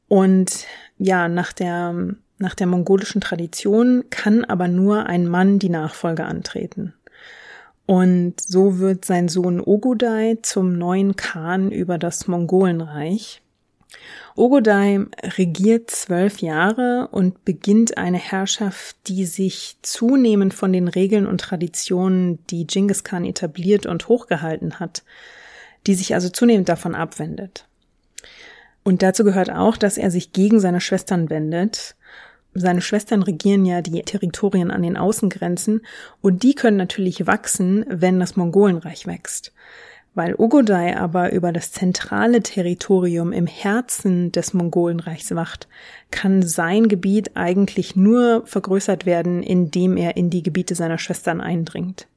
Und 0.09 0.67
ja, 0.99 1.29
nach 1.29 1.53
der, 1.53 1.95
nach 2.39 2.55
der 2.55 2.67
mongolischen 2.67 3.21
Tradition 3.21 4.05
kann 4.11 4.45
aber 4.45 4.69
nur 4.69 5.07
ein 5.07 5.27
Mann 5.29 5.59
die 5.59 5.71
Nachfolge 5.71 6.25
antreten. 6.25 6.95
Und 7.91 8.41
so 8.41 8.79
wird 8.79 9.05
sein 9.05 9.27
Sohn 9.27 9.61
Ogodai 9.61 10.39
zum 10.43 10.79
neuen 10.79 11.17
Khan 11.17 11.73
über 11.73 11.99
das 11.99 12.29
Mongolenreich. 12.29 13.43
Ogodai 14.37 15.07
regiert 15.37 15.91
zwölf 15.91 16.39
Jahre 16.39 17.09
und 17.11 17.45
beginnt 17.45 17.99
eine 17.99 18.19
Herrschaft, 18.19 18.95
die 19.09 19.25
sich 19.25 19.77
zunehmend 19.83 20.55
von 20.55 20.73
den 20.73 20.87
Regeln 20.87 21.27
und 21.27 21.41
Traditionen, 21.41 22.39
die 22.47 22.65
Genghis 22.65 23.03
Khan 23.03 23.25
etabliert 23.25 23.87
und 23.87 24.07
hochgehalten 24.07 24.79
hat, 24.79 25.03
die 25.89 25.97
sich 25.97 26.15
also 26.15 26.29
zunehmend 26.29 26.69
davon 26.69 26.95
abwendet. 26.95 27.67
Und 28.85 29.03
dazu 29.03 29.25
gehört 29.25 29.51
auch, 29.51 29.77
dass 29.77 29.99
er 29.99 30.13
sich 30.13 30.33
gegen 30.33 30.61
seine 30.61 30.81
Schwestern 30.81 31.29
wendet. 31.29 31.97
Seine 32.55 32.81
Schwestern 32.81 33.23
regieren 33.23 33.65
ja 33.65 33.81
die 33.81 34.03
Territorien 34.03 34.71
an 34.71 34.83
den 34.83 34.97
Außengrenzen 34.97 35.83
und 36.21 36.43
die 36.43 36.55
können 36.55 36.77
natürlich 36.77 37.27
wachsen, 37.27 37.85
wenn 37.89 38.19
das 38.19 38.37
Mongolenreich 38.37 39.07
wächst. 39.07 39.53
Weil 40.15 40.35
Ogodai 40.37 40.97
aber 40.97 41.33
über 41.33 41.53
das 41.53 41.71
zentrale 41.71 42.43
Territorium 42.43 43.33
im 43.33 43.47
Herzen 43.47 44.33
des 44.33 44.53
Mongolenreichs 44.53 45.35
wacht, 45.37 45.69
kann 46.11 46.43
sein 46.43 46.89
Gebiet 46.89 47.37
eigentlich 47.37 47.95
nur 47.95 48.45
vergrößert 48.45 49.07
werden, 49.07 49.45
indem 49.45 49.97
er 49.97 50.17
in 50.17 50.29
die 50.29 50.43
Gebiete 50.43 50.75
seiner 50.75 50.99
Schwestern 50.99 51.41
eindringt. 51.41 52.09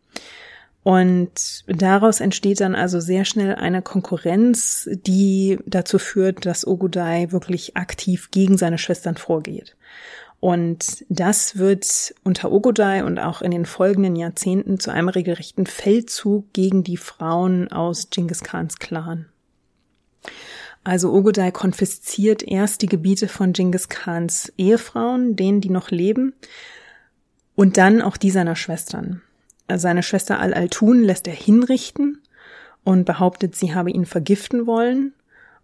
Und 0.82 1.63
daraus 1.67 2.19
entsteht 2.19 2.60
dann 2.60 2.76
also 2.76 3.00
sehr 3.00 3.24
schnell 3.24 3.56
eine 3.56 3.82
Konkurrenz, 3.82 4.89
die 4.91 5.60
dazu 5.65 5.98
führt, 5.98 6.46
dass 6.46 6.67
Ogodai 6.67 7.32
wirklich 7.32 7.78
aktiv 7.78 8.32
gegen 8.32 8.58
seine 8.58 8.78
Schwestern 8.78 9.15
vorgeht. 9.15 9.78
Und 10.43 11.06
das 11.08 11.58
wird 11.58 12.13
unter 12.25 12.51
Ogodai 12.51 13.06
und 13.06 13.17
auch 13.17 13.41
in 13.41 13.51
den 13.51 13.65
folgenden 13.65 14.17
Jahrzehnten 14.17 14.77
zu 14.77 14.91
einem 14.91 15.08
regelrechten 15.08 15.65
Feldzug 15.65 16.51
gegen 16.51 16.84
die 16.84 16.97
Frauen 16.97 17.71
aus 17.71 18.10
Genghis 18.10 18.41
Khans 18.41 18.77
Clan. 18.77 19.27
Also 20.84 21.13
Ogodai 21.13 21.51
konfisziert 21.51 22.43
erst 22.43 22.82
die 22.82 22.88
Gebiete 22.88 23.29
von 23.29 23.53
Genghis 23.53 23.88
Khans 23.88 24.51
Ehefrauen, 24.58 25.38
denen 25.38 25.62
die 25.62 25.69
noch 25.69 25.91
leben, 25.91 26.34
und 27.56 27.77
dann 27.77 28.01
auch 28.01 28.17
die 28.17 28.32
seiner 28.32 28.58
Schwestern. 28.58 29.21
Seine 29.73 30.03
Schwester 30.03 30.41
Al-Altun 30.41 31.03
lässt 31.03 31.25
er 31.25 31.36
hinrichten 31.36 32.21
und 32.84 33.06
behauptet, 33.06 33.56
sie 33.56 33.73
habe 33.73 33.91
ihn 33.91 34.06
vergiften 34.06 34.67
wollen. 34.67 35.13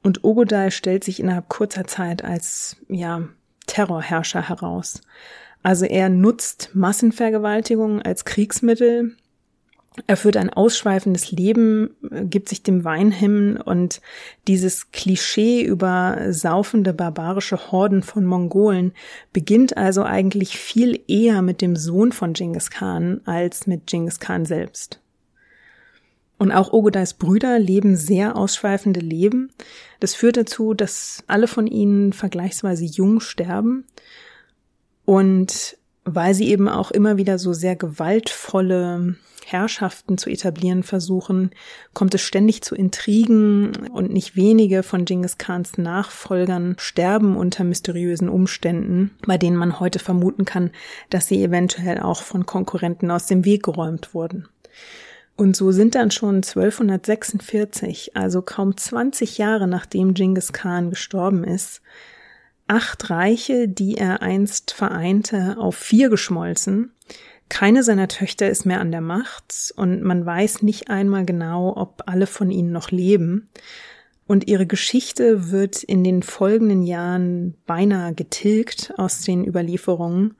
Und 0.04 0.24
Ogodai 0.24 0.72
stellt 0.72 1.04
sich 1.04 1.20
innerhalb 1.20 1.50
kurzer 1.50 1.84
Zeit 1.84 2.24
als, 2.24 2.78
ja, 2.88 3.28
Terrorherrscher 3.70 4.50
heraus. 4.50 5.02
Also 5.62 5.86
er 5.86 6.10
nutzt 6.10 6.72
Massenvergewaltigungen 6.74 8.02
als 8.02 8.26
Kriegsmittel. 8.26 9.16
Er 10.08 10.18
führt 10.18 10.38
ein 10.38 10.50
ausschweifendes 10.50 11.32
Leben, 11.32 11.96
gibt 12.02 12.50
sich 12.50 12.64
dem 12.64 12.84
Wein 12.84 13.12
hin 13.12 13.58
und 13.58 14.02
dieses 14.48 14.92
Klischee 14.92 15.62
über 15.62 16.32
saufende 16.32 16.94
barbarische 16.94 17.72
Horden 17.72 18.02
von 18.02 18.26
Mongolen 18.26 18.94
beginnt 19.34 19.78
also 19.78 20.04
eigentlich 20.04 20.58
viel 20.58 21.02
eher 21.08 21.42
mit 21.42 21.62
dem 21.62 21.76
Sohn 21.76 22.12
von 22.12 22.34
Genghis 22.34 22.70
Khan 22.70 23.22
als 23.26 23.68
mit 23.68 23.88
Genghis 23.88 24.20
Khan 24.20 24.46
selbst. 24.46 25.02
Und 26.40 26.54
auch 26.54 26.72
Ogodais 26.72 27.14
Brüder 27.14 27.60
leben 27.60 27.98
sehr 27.98 28.38
ausschweifende 28.38 29.02
Leben. 29.02 29.52
Das 30.00 30.16
führt 30.16 30.38
dazu, 30.38 30.74
dass 30.74 31.24
alle 31.28 31.48
von 31.48 31.68
ihnen 31.68 32.14
vergleichsweise 32.14 32.86
jung 32.86 33.20
sterben. 33.20 33.86
Und 35.06 35.78
weil 36.06 36.34
sie 36.34 36.48
eben 36.48 36.70
auch 36.70 36.92
immer 36.92 37.18
wieder 37.18 37.38
so 37.38 37.52
sehr 37.52 37.76
gewaltvolle 37.76 39.18
Herrschaften 39.46 40.18
zu 40.18 40.30
etablieren 40.30 40.84
versuchen, 40.84 41.52
kommt 41.94 42.14
es 42.14 42.22
ständig 42.22 42.62
zu 42.62 42.76
Intrigen 42.76 43.76
und 43.92 44.12
nicht 44.12 44.36
wenige 44.36 44.82
von 44.84 45.06
Genghis 45.06 45.38
Khans 45.38 45.78
Nachfolgern 45.78 46.76
sterben 46.80 47.36
unter 47.36 47.64
mysteriösen 47.64 48.30
Umständen, 48.30 49.12
bei 49.26 49.38
denen 49.38 49.58
man 49.58 49.80
heute 49.80 50.00
vermuten 50.00 50.46
kann, 50.46 50.72
dass 51.10 51.28
sie 51.28 51.44
eventuell 51.44 52.00
auch 52.00 52.22
von 52.22 52.46
Konkurrenten 52.46 53.12
aus 53.12 53.26
dem 53.26 53.44
Weg 53.44 53.64
geräumt 53.64 54.14
wurden. 54.14 54.48
Und 55.40 55.56
so 55.56 55.72
sind 55.72 55.96
dann 55.96 56.12
schon 56.12 56.36
1246, 56.44 58.18
also 58.18 58.42
kaum 58.42 58.76
20 58.76 59.38
Jahre 59.38 59.70
nachdem 59.70 60.14
Genghis 60.14 60.52
Khan 60.52 60.90
gestorben 60.90 61.46
ist, 61.46 61.82
acht 62.68 63.10
Reiche, 63.10 63.70
die 63.70 63.96
er 63.96 64.22
einst 64.22 64.72
vereinte, 64.72 65.56
auf 65.58 65.78
vier 65.78 66.10
geschmolzen. 66.10 66.92
Keine 67.48 67.84
seiner 67.84 68.10
Töchter 68.10 68.50
ist 68.50 68.66
mehr 68.66 68.82
an 68.82 68.92
der 68.92 69.00
Macht 69.00 69.74
und 69.78 70.02
man 70.04 70.26
weiß 70.26 70.62
nicht 70.62 70.90
einmal 70.90 71.24
genau, 71.24 71.74
ob 71.74 72.04
alle 72.06 72.28
von 72.28 72.52
ihnen 72.52 72.74
noch 72.74 72.92
leben. 72.92 73.48
Und 74.28 74.50
ihre 74.50 74.68
Geschichte 74.68 75.52
wird 75.52 75.84
in 75.84 76.04
den 76.04 76.22
folgenden 76.22 76.84
Jahren 76.84 77.56
beinahe 77.66 78.14
getilgt 78.14 78.92
aus 78.98 79.22
den 79.22 79.48
Überlieferungen 79.48 80.36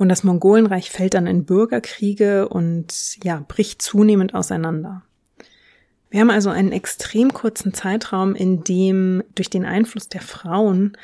und 0.00 0.08
das 0.08 0.24
Mongolenreich 0.24 0.90
fällt 0.90 1.12
dann 1.12 1.26
in 1.26 1.44
Bürgerkriege 1.44 2.48
und 2.48 3.22
ja, 3.22 3.44
bricht 3.46 3.82
zunehmend 3.82 4.34
auseinander. 4.34 5.02
Wir 6.08 6.20
haben 6.20 6.30
also 6.30 6.48
einen 6.48 6.72
extrem 6.72 7.34
kurzen 7.34 7.74
Zeitraum, 7.74 8.34
in 8.34 8.64
dem 8.64 9.22
durch 9.34 9.50
den 9.50 9.66
Einfluss 9.66 10.08
der 10.08 10.22
Frauen 10.22 10.96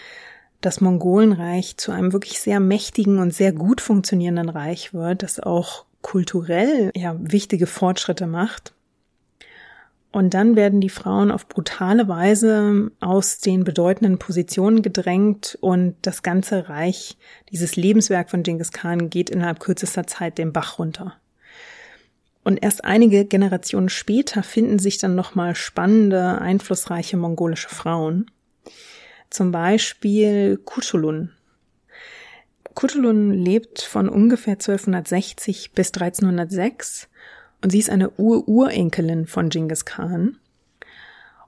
das 0.63 0.81
Mongolenreich 0.81 1.77
zu 1.77 1.93
einem 1.93 2.15
wirklich 2.15 2.41
sehr 2.41 2.59
mächtigen 2.59 3.19
und 3.19 3.35
sehr 3.35 3.53
gut 3.53 3.83
funktionierenden 3.83 4.49
Reich 4.49 4.95
wird, 4.95 5.23
das 5.23 5.41
auch 5.41 5.85
kulturell 6.01 6.91
ja 6.97 7.17
wichtige 7.21 7.67
Fortschritte 7.67 8.27
macht. 8.27 8.73
Und 10.13 10.33
dann 10.33 10.57
werden 10.57 10.81
die 10.81 10.89
Frauen 10.89 11.31
auf 11.31 11.49
brutale 11.49 12.09
Weise 12.09 12.91
aus 13.01 13.39
den 13.39 13.65
bedeutenden 13.65 14.19
Positionen 14.19 14.81
gedrängt 14.81 15.59
und 15.61 15.97
das 16.03 16.23
ganze 16.23 16.69
Reich, 16.69 17.19
dieses 17.51 17.77
Lebenswerk 17.77 18.31
von 18.31 18.43
Genghis 18.43 18.73
Khan 18.73 19.11
geht 19.11 19.29
innerhalb 19.29 19.61
kürzester 19.61 20.07
Zeit 20.07 20.39
den 20.39 20.53
Bach 20.53 20.79
runter. 20.79 21.17
Und 22.45 22.63
erst 22.63 22.85
einige 22.85 23.25
Generationen 23.25 23.89
später 23.89 24.45
finden 24.45 24.79
sich 24.79 24.99
dann 24.99 25.17
nochmal 25.17 25.57
spannende, 25.57 26.41
einflussreiche 26.41 27.17
mongolische 27.17 27.69
Frauen. 27.69 28.31
Zum 29.31 29.51
Beispiel 29.51 30.57
Kutulun. 30.65 31.33
Kutulun 32.75 33.33
lebt 33.33 33.83
von 33.83 34.09
ungefähr 34.09 34.53
1260 34.53 35.73
bis 35.73 35.89
1306 35.89 37.09
und 37.63 37.71
sie 37.71 37.79
ist 37.79 37.91
eine 37.91 38.11
Ur-Urenkelin 38.17 39.27
von 39.27 39.49
Genghis 39.49 39.85
Khan. 39.85 40.37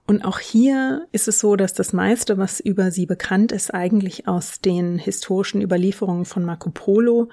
Und 0.07 0.25
auch 0.25 0.39
hier 0.39 1.07
ist 1.13 1.29
es 1.29 1.39
so, 1.39 1.55
dass 1.55 1.75
das 1.75 1.93
meiste, 1.93 2.39
was 2.39 2.61
über 2.61 2.91
sie 2.91 3.05
bekannt 3.05 3.53
ist, 3.53 3.75
eigentlich 3.75 4.27
aus 4.27 4.63
den 4.63 4.99
historischen 4.99 5.61
Überlieferungen 5.61 6.25
von 6.25 6.45
Marco 6.45 6.71
Polo 6.71 7.29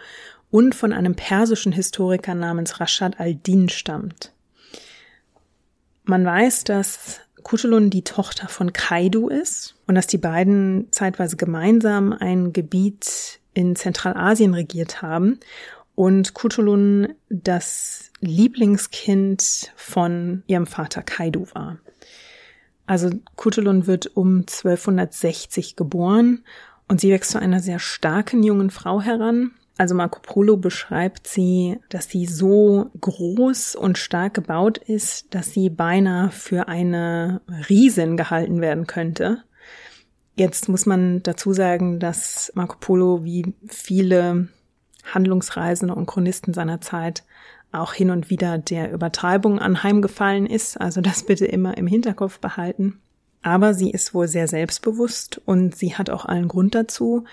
und 0.51 0.75
von 0.75 0.91
einem 0.91 1.15
persischen 1.15 1.71
Historiker 1.71 2.35
namens 2.35 2.79
Rashad 2.79 3.19
al-Din 3.19 3.69
stammt. 3.69 4.33
Man 6.03 6.25
weiß, 6.25 6.65
dass 6.65 7.21
Kutulun 7.43 7.89
die 7.89 8.03
Tochter 8.03 8.47
von 8.49 8.73
Kaidu 8.73 9.29
ist 9.29 9.75
und 9.87 9.95
dass 9.95 10.07
die 10.07 10.17
beiden 10.17 10.87
zeitweise 10.91 11.37
gemeinsam 11.37 12.11
ein 12.11 12.53
Gebiet 12.53 13.39
in 13.53 13.75
Zentralasien 13.75 14.53
regiert 14.53 15.01
haben 15.01 15.39
und 15.95 16.33
Kutulun 16.33 17.13
das 17.29 18.11
Lieblingskind 18.19 19.71
von 19.75 20.43
ihrem 20.47 20.67
Vater 20.67 21.01
Kaidu 21.01 21.47
war. 21.53 21.77
Also 22.85 23.09
Kutulun 23.35 23.87
wird 23.87 24.15
um 24.15 24.41
1260 24.41 25.75
geboren 25.75 26.43
und 26.87 27.01
sie 27.01 27.11
wächst 27.11 27.31
zu 27.31 27.39
einer 27.39 27.59
sehr 27.59 27.79
starken 27.79 28.43
jungen 28.43 28.69
Frau 28.69 29.01
heran. 29.01 29.51
Also 29.77 29.95
Marco 29.95 30.19
Polo 30.21 30.55
beschreibt 30.55 31.27
sie, 31.27 31.79
dass 31.89 32.09
sie 32.09 32.25
so 32.25 32.91
groß 33.01 33.75
und 33.75 33.97
stark 33.97 34.35
gebaut 34.35 34.77
ist, 34.77 35.33
dass 35.33 35.51
sie 35.51 35.69
beinahe 35.69 36.29
für 36.29 36.67
eine 36.67 37.41
Riesin 37.67 38.15
gehalten 38.15 38.61
werden 38.61 38.87
könnte. 38.87 39.43
Jetzt 40.37 40.69
muss 40.69 40.85
man 40.85 41.23
dazu 41.23 41.53
sagen, 41.53 41.99
dass 41.99 42.51
Marco 42.55 42.77
Polo 42.79 43.23
wie 43.23 43.53
viele 43.67 44.47
Handlungsreisende 45.13 45.95
und 45.95 46.05
Chronisten 46.05 46.53
seiner 46.53 46.81
Zeit 46.81 47.23
auch 47.71 47.93
hin 47.93 48.09
und 48.09 48.29
wieder 48.29 48.57
der 48.57 48.91
Übertreibung 48.91 49.59
anheimgefallen 49.59 50.45
ist. 50.45 50.79
Also 50.79 51.01
das 51.01 51.23
bitte 51.23 51.45
immer 51.45 51.77
im 51.77 51.87
Hinterkopf 51.87 52.39
behalten. 52.39 52.99
Aber 53.41 53.75
sie 53.75 53.91
ist 53.91 54.15
wohl 54.15 54.27
sehr 54.27 54.47
selbstbewusst 54.47 55.39
und 55.45 55.75
sie 55.75 55.95
hat 55.95 56.09
auch 56.09 56.25
allen 56.25 56.47
Grund 56.47 56.73
dazu, 56.73 57.25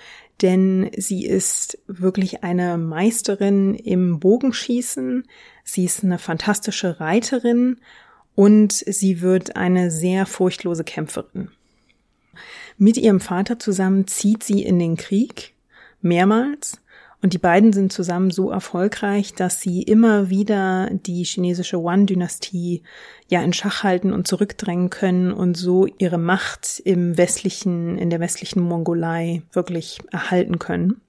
denn 0.43 0.91
sie 0.95 1.25
ist 1.25 1.79
wirklich 1.87 2.45
eine 2.45 2.77
Meisterin 2.77 3.75
im 3.75 4.21
Bogenschießen, 4.21 5.25
sie 5.65 5.85
ist 5.85 6.05
eine 6.05 6.19
fantastische 6.19 7.01
Reiterin 7.01 7.79
und 8.35 8.73
sie 8.73 9.23
wird 9.23 9.57
eine 9.57 9.91
sehr 9.91 10.27
furchtlose 10.27 10.85
Kämpferin. 10.85 11.51
Mit 12.77 12.99
ihrem 12.99 13.21
Vater 13.21 13.59
zusammen 13.59 14.07
zieht 14.07 14.43
sie 14.43 14.63
in 14.63 14.79
den 14.79 14.97
Krieg, 14.97 15.55
mehrmals, 16.03 16.82
und 17.23 17.33
die 17.33 17.39
beiden 17.39 17.73
sind 17.73 17.93
zusammen 17.93 18.33
so 18.33 18.51
erfolgreich, 18.51 19.33
dass 19.33 19.61
sie 19.61 19.83
immer 19.83 20.29
wieder 20.29 20.91
die 20.91 21.23
chinesische 21.23 21.77
Yuan-Dynastie 21.77 22.83
ja 23.29 23.43
in 23.43 23.53
Schach 23.53 23.85
halten 23.85 24.13
und 24.13 24.27
zurückdrängen 24.27 24.91
können 24.91 25.33
und 25.33 25.57
so 25.57 25.87
ihre 25.99 26.19
Macht 26.19 26.81
im 26.85 27.17
westlichen, 27.17 27.97
in 27.97 28.11
der 28.11 28.19
westlichen 28.19 28.61
Mongolei 28.61 29.43
wirklich 29.53 30.01
erhalten 30.11 30.59
können. 30.59 31.01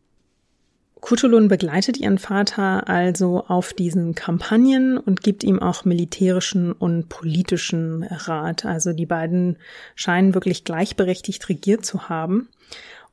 Kutulun 1.02 1.50
begleitet 1.50 1.98
ihren 1.98 2.20
Vater 2.20 2.88
also 2.88 3.44
auf 3.48 3.74
diesen 3.74 4.16
Kampagnen 4.16 4.98
und 4.98 5.22
gibt 5.22 5.44
ihm 5.44 5.60
auch 5.60 5.84
militärischen 5.84 6.72
und 6.72 7.10
politischen 7.10 8.04
Rat. 8.04 8.64
Also 8.66 8.94
die 8.94 9.06
beiden 9.06 9.58
scheinen 9.96 10.34
wirklich 10.34 10.64
gleichberechtigt 10.64 11.50
regiert 11.50 11.86
zu 11.86 12.08
haben. 12.08 12.48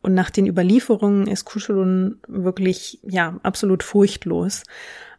Und 0.03 0.15
nach 0.15 0.31
den 0.31 0.47
Überlieferungen 0.47 1.27
ist 1.27 1.45
Kuschelun 1.45 2.21
wirklich, 2.27 3.01
ja, 3.03 3.39
absolut 3.43 3.83
furchtlos. 3.83 4.63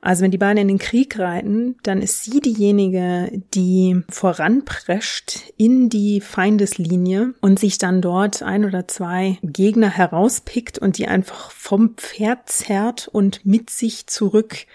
Also 0.01 0.23
wenn 0.23 0.31
die 0.31 0.39
beiden 0.39 0.57
in 0.57 0.67
den 0.67 0.79
Krieg 0.79 1.19
reiten, 1.19 1.75
dann 1.83 2.01
ist 2.01 2.23
sie 2.23 2.39
diejenige, 2.39 3.43
die 3.53 4.01
voranprescht 4.09 5.53
in 5.57 5.89
die 5.89 6.21
Feindeslinie 6.21 7.35
und 7.41 7.59
sich 7.59 7.77
dann 7.77 8.01
dort 8.01 8.41
ein 8.41 8.65
oder 8.65 8.87
zwei 8.87 9.37
Gegner 9.43 9.89
herauspickt 9.89 10.79
und 10.79 10.97
die 10.97 11.07
einfach 11.07 11.51
vom 11.51 11.95
Pferd 11.97 12.49
zerrt 12.49 13.07
und 13.09 13.45
mit 13.45 13.69
sich 13.69 14.07
zurück 14.07 14.65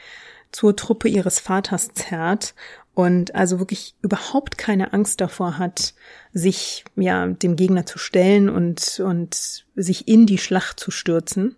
zur 0.52 0.76
Truppe 0.76 1.08
ihres 1.08 1.40
Vaters 1.40 1.88
zerrt 1.92 2.54
und 2.96 3.34
also 3.34 3.58
wirklich 3.58 3.94
überhaupt 4.00 4.56
keine 4.56 4.94
Angst 4.94 5.20
davor 5.20 5.58
hat, 5.58 5.92
sich 6.32 6.82
ja 6.96 7.26
dem 7.26 7.54
Gegner 7.54 7.84
zu 7.84 7.98
stellen 7.98 8.48
und 8.48 9.00
und 9.04 9.66
sich 9.74 10.08
in 10.08 10.24
die 10.24 10.38
Schlacht 10.38 10.80
zu 10.80 10.90
stürzen. 10.90 11.56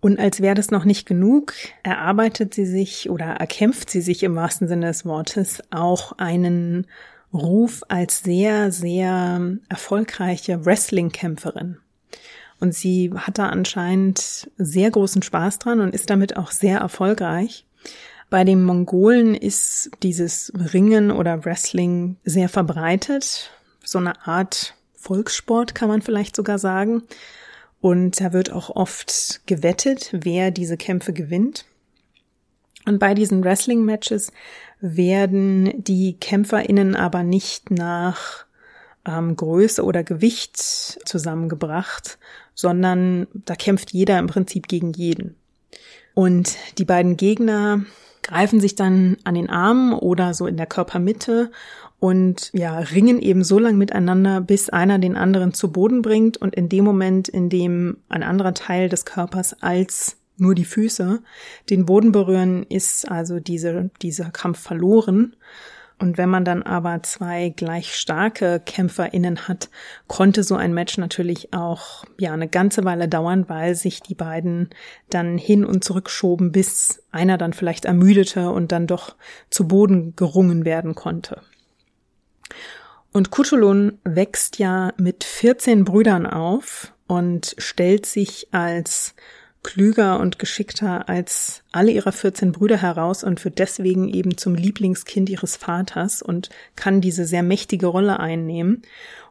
Und 0.00 0.20
als 0.20 0.40
wäre 0.40 0.54
das 0.54 0.70
noch 0.70 0.84
nicht 0.84 1.08
genug, 1.08 1.54
erarbeitet 1.82 2.54
sie 2.54 2.66
sich 2.66 3.10
oder 3.10 3.24
erkämpft 3.24 3.90
sie 3.90 4.00
sich 4.00 4.22
im 4.22 4.36
wahrsten 4.36 4.68
Sinne 4.68 4.86
des 4.86 5.04
Wortes 5.06 5.60
auch 5.70 6.12
einen 6.18 6.86
Ruf 7.32 7.82
als 7.88 8.22
sehr, 8.22 8.70
sehr 8.70 9.58
erfolgreiche 9.68 10.64
Wrestling-Kämpferin. 10.64 11.78
Und 12.60 12.76
sie 12.76 13.10
hat 13.12 13.38
da 13.38 13.48
anscheinend 13.48 14.48
sehr 14.56 14.92
großen 14.92 15.22
Spaß 15.22 15.58
dran 15.58 15.80
und 15.80 15.96
ist 15.96 16.10
damit 16.10 16.36
auch 16.36 16.52
sehr 16.52 16.78
erfolgreich. 16.78 17.66
Bei 18.34 18.42
den 18.42 18.64
Mongolen 18.64 19.36
ist 19.36 19.92
dieses 20.02 20.52
Ringen 20.74 21.12
oder 21.12 21.44
Wrestling 21.44 22.16
sehr 22.24 22.48
verbreitet. 22.48 23.52
So 23.84 23.98
eine 23.98 24.26
Art 24.26 24.74
Volkssport 24.96 25.76
kann 25.76 25.88
man 25.88 26.02
vielleicht 26.02 26.34
sogar 26.34 26.58
sagen. 26.58 27.04
Und 27.80 28.20
da 28.20 28.32
wird 28.32 28.50
auch 28.50 28.70
oft 28.70 29.42
gewettet, 29.46 30.08
wer 30.10 30.50
diese 30.50 30.76
Kämpfe 30.76 31.12
gewinnt. 31.12 31.64
Und 32.86 32.98
bei 32.98 33.14
diesen 33.14 33.44
Wrestling-Matches 33.44 34.32
werden 34.80 35.84
die 35.84 36.16
KämpferInnen 36.18 36.96
aber 36.96 37.22
nicht 37.22 37.70
nach 37.70 38.46
ähm, 39.06 39.36
Größe 39.36 39.84
oder 39.84 40.02
Gewicht 40.02 40.56
zusammengebracht, 40.56 42.18
sondern 42.52 43.28
da 43.32 43.54
kämpft 43.54 43.92
jeder 43.92 44.18
im 44.18 44.26
Prinzip 44.26 44.66
gegen 44.66 44.92
jeden. 44.92 45.36
Und 46.14 46.56
die 46.78 46.84
beiden 46.84 47.16
Gegner 47.16 47.84
greifen 48.24 48.58
sich 48.58 48.74
dann 48.74 49.18
an 49.22 49.34
den 49.34 49.48
Armen 49.48 49.92
oder 49.92 50.34
so 50.34 50.48
in 50.48 50.56
der 50.56 50.66
Körpermitte 50.66 51.52
und 52.00 52.50
ja, 52.52 52.78
ringen 52.78 53.20
eben 53.20 53.44
so 53.44 53.58
lang 53.58 53.78
miteinander, 53.78 54.40
bis 54.40 54.68
einer 54.68 54.98
den 54.98 55.16
anderen 55.16 55.54
zu 55.54 55.70
Boden 55.70 56.02
bringt 56.02 56.36
und 56.36 56.54
in 56.54 56.68
dem 56.68 56.84
Moment, 56.84 57.28
in 57.28 57.48
dem 57.48 57.98
ein 58.08 58.22
anderer 58.22 58.54
Teil 58.54 58.88
des 58.88 59.04
Körpers 59.04 59.62
als 59.62 60.16
nur 60.36 60.54
die 60.54 60.64
Füße 60.64 61.22
den 61.70 61.86
Boden 61.86 62.12
berühren, 62.12 62.64
ist 62.64 63.08
also 63.08 63.38
diese, 63.38 63.90
dieser 64.02 64.30
Kampf 64.30 64.58
verloren. 64.58 65.36
Und 65.98 66.18
wenn 66.18 66.28
man 66.28 66.44
dann 66.44 66.62
aber 66.62 67.02
zwei 67.02 67.50
gleich 67.50 67.94
starke 67.94 68.60
KämpferInnen 68.64 69.46
hat, 69.46 69.70
konnte 70.08 70.42
so 70.42 70.56
ein 70.56 70.74
Match 70.74 70.98
natürlich 70.98 71.54
auch, 71.54 72.04
ja, 72.18 72.32
eine 72.32 72.48
ganze 72.48 72.84
Weile 72.84 73.08
dauern, 73.08 73.48
weil 73.48 73.74
sich 73.74 74.00
die 74.00 74.16
beiden 74.16 74.70
dann 75.08 75.38
hin 75.38 75.64
und 75.64 75.84
zurück 75.84 76.10
schoben, 76.10 76.50
bis 76.50 77.02
einer 77.12 77.38
dann 77.38 77.52
vielleicht 77.52 77.84
ermüdete 77.84 78.50
und 78.50 78.72
dann 78.72 78.86
doch 78.86 79.14
zu 79.50 79.68
Boden 79.68 80.16
gerungen 80.16 80.64
werden 80.64 80.94
konnte. 80.94 81.40
Und 83.12 83.30
Kutulun 83.30 84.00
wächst 84.02 84.58
ja 84.58 84.92
mit 84.96 85.22
14 85.22 85.84
Brüdern 85.84 86.26
auf 86.26 86.92
und 87.06 87.54
stellt 87.58 88.06
sich 88.06 88.48
als 88.52 89.14
klüger 89.64 90.20
und 90.20 90.38
geschickter 90.38 91.08
als 91.08 91.64
alle 91.72 91.90
ihrer 91.90 92.12
14 92.12 92.52
Brüder 92.52 92.76
heraus 92.76 93.24
und 93.24 93.44
wird 93.44 93.58
deswegen 93.58 94.08
eben 94.08 94.36
zum 94.36 94.54
Lieblingskind 94.54 95.28
ihres 95.28 95.56
Vaters 95.56 96.22
und 96.22 96.50
kann 96.76 97.00
diese 97.00 97.24
sehr 97.24 97.42
mächtige 97.42 97.86
Rolle 97.86 98.20
einnehmen. 98.20 98.82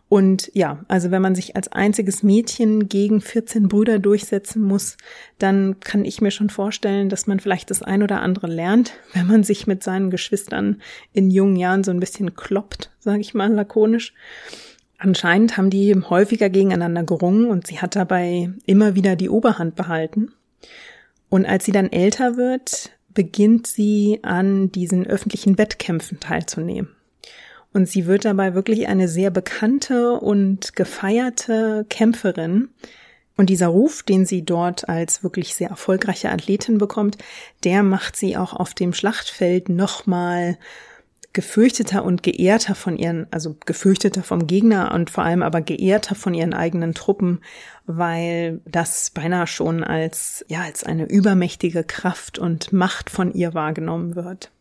Und 0.09 0.51
ja, 0.53 0.83
also 0.89 1.09
wenn 1.09 1.21
man 1.23 1.33
sich 1.33 1.55
als 1.55 1.71
einziges 1.71 2.21
Mädchen 2.21 2.87
gegen 2.87 3.19
14 3.19 3.67
Brüder 3.67 3.97
durchsetzen 3.97 4.61
muss, 4.61 4.97
dann 5.39 5.79
kann 5.79 6.05
ich 6.05 6.21
mir 6.21 6.29
schon 6.29 6.51
vorstellen, 6.51 7.09
dass 7.09 7.25
man 7.25 7.39
vielleicht 7.39 7.71
das 7.71 7.81
ein 7.81 8.03
oder 8.03 8.21
andere 8.21 8.47
lernt, 8.47 8.93
wenn 9.13 9.25
man 9.25 9.43
sich 9.43 9.65
mit 9.65 9.81
seinen 9.81 10.09
Geschwistern 10.11 10.81
in 11.13 11.31
jungen 11.31 11.55
Jahren 11.55 11.83
so 11.83 11.91
ein 11.91 11.99
bisschen 11.99 12.35
kloppt, 12.35 12.91
sage 12.99 13.21
ich 13.21 13.33
mal 13.33 13.51
lakonisch. 13.51 14.13
Anscheinend 15.03 15.57
haben 15.57 15.69
die 15.69 15.93
häufiger 15.93 16.49
gegeneinander 16.49 17.03
gerungen 17.03 17.47
und 17.47 17.67
sie 17.67 17.81
hat 17.81 17.97
dabei 17.97 18.53
immer 18.65 18.95
wieder 18.95 19.17
die 19.17 19.27
Oberhand 19.27 19.75
behalten. 19.75 20.31
Und 21.27 21.45
als 21.45 21.65
sie 21.65 21.73
dann 21.73 21.91
älter 21.91 22.37
wird, 22.37 22.91
beginnt 23.13 23.67
sie 23.67 24.19
an 24.21 24.71
diesen 24.71 25.05
öffentlichen 25.05 25.57
Wettkämpfen 25.57 26.21
teilzunehmen. 26.21 26.95
Und 27.73 27.89
sie 27.89 28.05
wird 28.05 28.23
dabei 28.23 28.53
wirklich 28.53 28.87
eine 28.87 29.09
sehr 29.09 29.29
bekannte 29.29 30.13
und 30.13 30.73
gefeierte 30.73 31.85
Kämpferin. 31.89 32.69
Und 33.35 33.49
dieser 33.49 33.67
Ruf, 33.67 34.03
den 34.03 34.25
sie 34.25 34.45
dort 34.45 34.87
als 34.87 35.21
wirklich 35.21 35.53
sehr 35.53 35.69
erfolgreiche 35.69 36.31
Athletin 36.31 36.77
bekommt, 36.77 37.17
der 37.65 37.83
macht 37.83 38.15
sie 38.15 38.37
auch 38.37 38.53
auf 38.53 38.73
dem 38.73 38.93
Schlachtfeld 38.93 39.67
nochmal 39.67 40.57
gefürchteter 41.33 42.05
und 42.05 42.23
geehrter 42.23 42.75
von 42.75 42.97
ihren, 42.97 43.27
also 43.31 43.55
gefürchteter 43.65 44.23
vom 44.23 44.47
Gegner 44.47 44.93
und 44.93 45.09
vor 45.09 45.23
allem 45.23 45.41
aber 45.41 45.61
geehrter 45.61 46.15
von 46.15 46.33
ihren 46.33 46.53
eigenen 46.53 46.93
Truppen, 46.93 47.41
weil 47.85 48.61
das 48.65 49.09
beinahe 49.09 49.47
schon 49.47 49.83
als, 49.83 50.45
ja, 50.47 50.61
als 50.61 50.83
eine 50.83 51.05
übermächtige 51.05 51.83
Kraft 51.83 52.37
und 52.37 52.71
Macht 52.71 53.09
von 53.09 53.33
ihr 53.33 53.53
wahrgenommen 53.53 54.15
wird. 54.15 54.51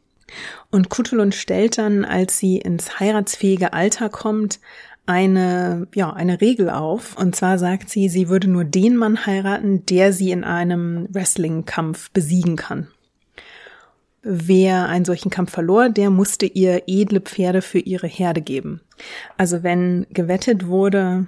Und 0.70 0.88
Kutulun 0.88 1.32
stellt 1.32 1.76
dann, 1.76 2.06
als 2.06 2.38
sie 2.38 2.56
ins 2.56 2.98
heiratsfähige 2.98 3.74
Alter 3.74 4.08
kommt, 4.08 4.60
eine, 5.04 5.88
ja, 5.94 6.10
eine 6.10 6.40
Regel 6.40 6.70
auf. 6.70 7.16
Und 7.18 7.36
zwar 7.36 7.58
sagt 7.58 7.90
sie, 7.90 8.08
sie 8.08 8.28
würde 8.28 8.48
nur 8.48 8.64
den 8.64 8.96
Mann 8.96 9.26
heiraten, 9.26 9.84
der 9.86 10.12
sie 10.12 10.30
in 10.30 10.44
einem 10.44 11.08
Wrestling-Kampf 11.12 12.10
besiegen 12.12 12.56
kann. 12.56 12.88
Wer 14.22 14.88
einen 14.88 15.04
solchen 15.04 15.30
Kampf 15.30 15.50
verlor, 15.50 15.88
der 15.88 16.10
musste 16.10 16.46
ihr 16.46 16.84
edle 16.86 17.20
Pferde 17.20 17.60
für 17.60 17.80
ihre 17.80 18.06
Herde 18.06 18.40
geben. 18.40 18.80
Also 19.36 19.62
wenn 19.62 20.06
gewettet 20.10 20.66
wurde, 20.68 21.26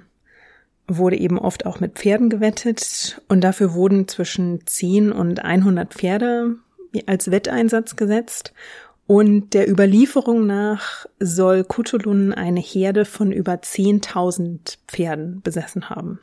wurde 0.87 1.17
eben 1.17 1.37
oft 1.37 1.65
auch 1.65 1.79
mit 1.79 1.95
Pferden 1.95 2.29
gewettet 2.29 3.21
und 3.27 3.41
dafür 3.41 3.73
wurden 3.73 4.07
zwischen 4.07 4.65
10 4.65 5.11
und 5.11 5.43
100 5.43 5.93
Pferde 5.93 6.55
als 7.05 7.31
Wetteinsatz 7.31 7.97
gesetzt 7.97 8.53
und 9.07 9.53
der 9.53 9.69
Überlieferung 9.69 10.47
nach 10.47 11.05
soll 11.19 11.63
Kutulun 11.63 12.33
eine 12.33 12.59
Herde 12.59 13.05
von 13.05 13.31
über 13.31 13.53
10.000 13.53 14.77
Pferden 14.87 15.41
besessen 15.41 15.89
haben. 15.89 16.19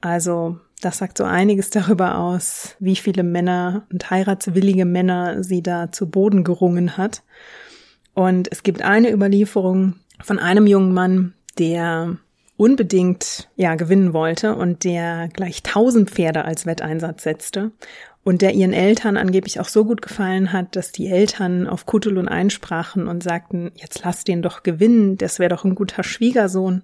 Also 0.00 0.58
das 0.80 0.98
sagt 0.98 1.18
so 1.18 1.24
einiges 1.24 1.70
darüber 1.70 2.18
aus, 2.18 2.76
wie 2.78 2.96
viele 2.96 3.22
Männer 3.22 3.86
und 3.92 4.10
heiratswillige 4.10 4.84
Männer 4.84 5.42
sie 5.42 5.62
da 5.62 5.90
zu 5.90 6.08
Boden 6.08 6.44
gerungen 6.44 6.96
hat. 6.96 7.22
Und 8.14 8.48
es 8.50 8.62
gibt 8.62 8.82
eine 8.82 9.12
Überlieferung 9.12 9.94
von 10.22 10.38
einem 10.38 10.66
jungen 10.66 10.92
Mann, 10.92 11.34
der 11.58 12.16
unbedingt 12.56 13.48
ja 13.56 13.76
gewinnen 13.76 14.12
wollte 14.12 14.56
und 14.56 14.84
der 14.84 15.28
gleich 15.28 15.62
tausend 15.62 16.10
Pferde 16.10 16.44
als 16.44 16.66
Wetteinsatz 16.66 17.22
setzte 17.22 17.70
und 18.24 18.42
der 18.42 18.52
ihren 18.52 18.72
Eltern 18.72 19.16
angeblich 19.16 19.60
auch 19.60 19.68
so 19.68 19.84
gut 19.84 20.02
gefallen 20.02 20.52
hat, 20.52 20.74
dass 20.76 20.92
die 20.92 21.06
Eltern 21.06 21.66
auf 21.66 21.86
Kutulun 21.86 22.28
einsprachen 22.28 23.06
und 23.06 23.22
sagten, 23.22 23.70
jetzt 23.76 24.02
lass 24.04 24.24
den 24.24 24.42
doch 24.42 24.64
gewinnen, 24.64 25.16
das 25.16 25.38
wäre 25.38 25.50
doch 25.50 25.64
ein 25.64 25.76
guter 25.76 26.02
Schwiegersohn. 26.02 26.82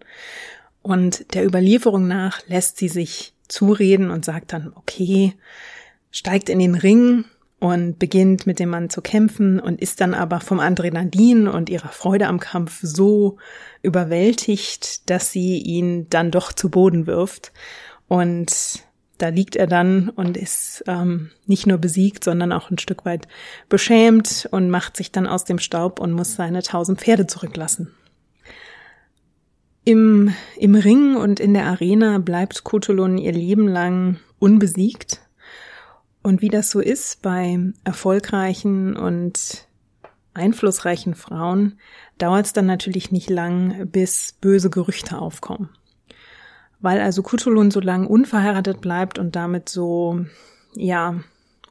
Und 0.80 1.34
der 1.34 1.44
Überlieferung 1.44 2.06
nach 2.06 2.40
lässt 2.46 2.78
sie 2.78 2.88
sich 2.88 3.33
zureden 3.48 4.10
und 4.10 4.24
sagt 4.24 4.52
dann, 4.52 4.72
okay, 4.74 5.34
steigt 6.10 6.48
in 6.48 6.58
den 6.58 6.74
Ring 6.74 7.24
und 7.58 7.98
beginnt 7.98 8.46
mit 8.46 8.58
dem 8.58 8.68
Mann 8.68 8.90
zu 8.90 9.00
kämpfen 9.00 9.58
und 9.58 9.80
ist 9.80 10.00
dann 10.00 10.12
aber 10.14 10.40
vom 10.40 10.60
Adrenalin 10.60 11.48
und 11.48 11.70
ihrer 11.70 11.88
Freude 11.88 12.26
am 12.26 12.38
Kampf 12.38 12.80
so 12.82 13.38
überwältigt, 13.82 15.08
dass 15.08 15.32
sie 15.32 15.58
ihn 15.58 16.08
dann 16.10 16.30
doch 16.30 16.52
zu 16.52 16.68
Boden 16.68 17.06
wirft. 17.06 17.52
Und 18.06 18.84
da 19.18 19.28
liegt 19.28 19.56
er 19.56 19.66
dann 19.66 20.10
und 20.10 20.36
ist 20.36 20.84
ähm, 20.86 21.30
nicht 21.46 21.66
nur 21.66 21.78
besiegt, 21.78 22.24
sondern 22.24 22.52
auch 22.52 22.70
ein 22.70 22.78
Stück 22.78 23.04
weit 23.06 23.28
beschämt 23.68 24.46
und 24.50 24.68
macht 24.68 24.96
sich 24.96 25.12
dann 25.12 25.26
aus 25.26 25.44
dem 25.44 25.58
Staub 25.58 26.00
und 26.00 26.12
muss 26.12 26.34
seine 26.34 26.62
tausend 26.62 27.00
Pferde 27.00 27.26
zurücklassen. 27.26 27.94
Im, 29.86 30.34
im 30.56 30.74
Ring 30.74 31.14
und 31.16 31.40
in 31.40 31.52
der 31.52 31.66
Arena 31.66 32.18
bleibt 32.18 32.64
Kutulun 32.64 33.18
ihr 33.18 33.32
Leben 33.32 33.68
lang 33.68 34.18
unbesiegt. 34.38 35.20
Und 36.22 36.40
wie 36.40 36.48
das 36.48 36.70
so 36.70 36.80
ist 36.80 37.20
bei 37.20 37.58
erfolgreichen 37.84 38.96
und 38.96 39.68
einflussreichen 40.32 41.14
Frauen, 41.14 41.78
dauert 42.16 42.46
es 42.46 42.52
dann 42.54 42.64
natürlich 42.64 43.12
nicht 43.12 43.28
lang, 43.28 43.90
bis 43.90 44.34
böse 44.40 44.70
Gerüchte 44.70 45.18
aufkommen. 45.18 45.68
Weil 46.80 47.00
also 47.00 47.22
Kutulun 47.22 47.70
so 47.70 47.80
lange 47.80 48.08
unverheiratet 48.08 48.80
bleibt 48.80 49.18
und 49.18 49.36
damit 49.36 49.68
so, 49.68 50.24
ja, 50.74 51.20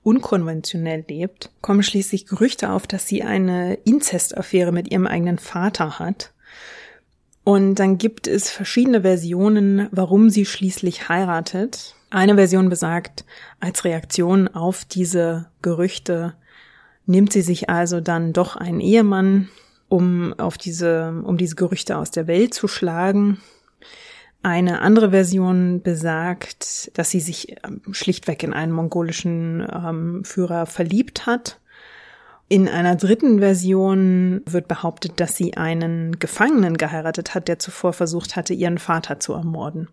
unkonventionell 0.04 1.04
lebt, 1.08 1.52
kommen 1.62 1.82
schließlich 1.82 2.28
Gerüchte 2.28 2.70
auf, 2.70 2.86
dass 2.86 3.08
sie 3.08 3.24
eine 3.24 3.74
Inzestaffäre 3.86 4.72
mit 4.72 4.92
ihrem 4.92 5.08
eigenen 5.08 5.40
Vater 5.40 5.98
hat 5.98 6.33
und 7.44 7.76
dann 7.76 7.98
gibt 7.98 8.28
es 8.28 8.50
verschiedene 8.50 9.02
Versionen, 9.02 9.88
warum 9.92 10.30
sie 10.30 10.46
schließlich 10.46 11.10
heiratet. 11.10 11.96
Eine 12.10 12.36
Version 12.36 12.70
besagt, 12.70 13.26
als 13.60 13.84
Reaktion 13.84 14.48
auf 14.48 14.86
diese 14.86 15.48
Gerüchte 15.62 16.36
nimmt 17.06 17.34
sie 17.34 17.42
sich 17.42 17.70
also 17.70 18.00
dann 18.00 18.32
doch 18.32 18.56
einen 18.56 18.80
Ehemann, 18.80 19.50
um 19.90 20.34
auf 20.40 20.58
diese, 20.58 21.22
um 21.26 21.38
diese 21.38 21.56
Gerüchte 21.56 21.98
aus 21.98 22.12
der 22.12 22.28
Welt 22.28 22.54
zu 22.54 22.68
schlagen. 22.68 23.42
Eine 24.42 24.82
andere 24.82 25.12
Version 25.12 25.82
besagt, 25.82 26.98
dass 26.98 27.10
sie 27.10 27.20
sich 27.20 27.58
ähm, 27.66 27.82
schlichtweg 27.92 28.44
in 28.44 28.54
einen 28.54 28.72
mongolischen 28.72 29.66
ähm, 29.72 30.24
Führer 30.24 30.66
verliebt 30.66 31.26
hat 31.26 31.60
in 32.50 32.68
einer 32.68 32.96
dritten 32.96 33.40
Version 33.40 34.42
wird 34.46 34.68
behauptet, 34.68 35.20
dass 35.20 35.36
sie 35.36 35.56
einen 35.56 36.20
Gefangenen 36.20 36.78
geheiratet 36.78 37.34
hat, 37.34 37.48
der 37.48 37.60
zuvor 37.60 37.94
versucht 37.94 38.36
hatte, 38.36 38.54
ihren 38.54 38.78
Vater 38.78 39.20
zu 39.20 39.34
ermorden. 39.34 39.88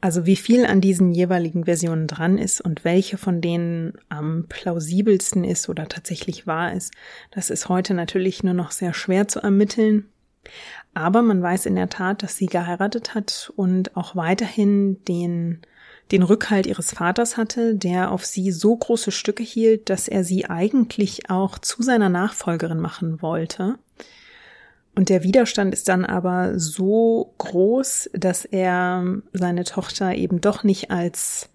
Also 0.00 0.24
wie 0.24 0.36
viel 0.36 0.64
an 0.64 0.80
diesen 0.80 1.12
jeweiligen 1.12 1.66
Versionen 1.66 2.06
dran 2.06 2.38
ist 2.38 2.62
und 2.62 2.84
welche 2.84 3.18
von 3.18 3.42
denen 3.42 3.92
am 4.08 4.46
plausibelsten 4.48 5.44
ist 5.44 5.68
oder 5.68 5.88
tatsächlich 5.88 6.46
wahr 6.46 6.72
ist, 6.72 6.94
das 7.30 7.50
ist 7.50 7.68
heute 7.68 7.92
natürlich 7.92 8.42
nur 8.42 8.54
noch 8.54 8.70
sehr 8.70 8.94
schwer 8.94 9.28
zu 9.28 9.40
ermitteln. 9.40 10.06
Aber 10.94 11.20
man 11.20 11.42
weiß 11.42 11.66
in 11.66 11.76
der 11.76 11.90
Tat, 11.90 12.22
dass 12.22 12.36
sie 12.36 12.46
geheiratet 12.46 13.14
hat 13.14 13.52
und 13.56 13.94
auch 13.94 14.16
weiterhin 14.16 15.04
den 15.04 15.60
den 16.12 16.22
Rückhalt 16.22 16.66
ihres 16.66 16.92
Vaters 16.92 17.36
hatte, 17.36 17.74
der 17.74 18.10
auf 18.10 18.26
sie 18.26 18.50
so 18.50 18.76
große 18.76 19.12
Stücke 19.12 19.42
hielt, 19.42 19.90
dass 19.90 20.08
er 20.08 20.24
sie 20.24 20.46
eigentlich 20.46 21.30
auch 21.30 21.58
zu 21.58 21.82
seiner 21.82 22.08
Nachfolgerin 22.08 22.80
machen 22.80 23.22
wollte. 23.22 23.78
Und 24.96 25.08
der 25.08 25.22
Widerstand 25.22 25.72
ist 25.72 25.88
dann 25.88 26.04
aber 26.04 26.58
so 26.58 27.34
groß, 27.38 28.10
dass 28.12 28.44
er 28.44 29.22
seine 29.32 29.64
Tochter 29.64 30.14
eben 30.14 30.40
doch 30.40 30.64
nicht 30.64 30.90
als 30.90 31.50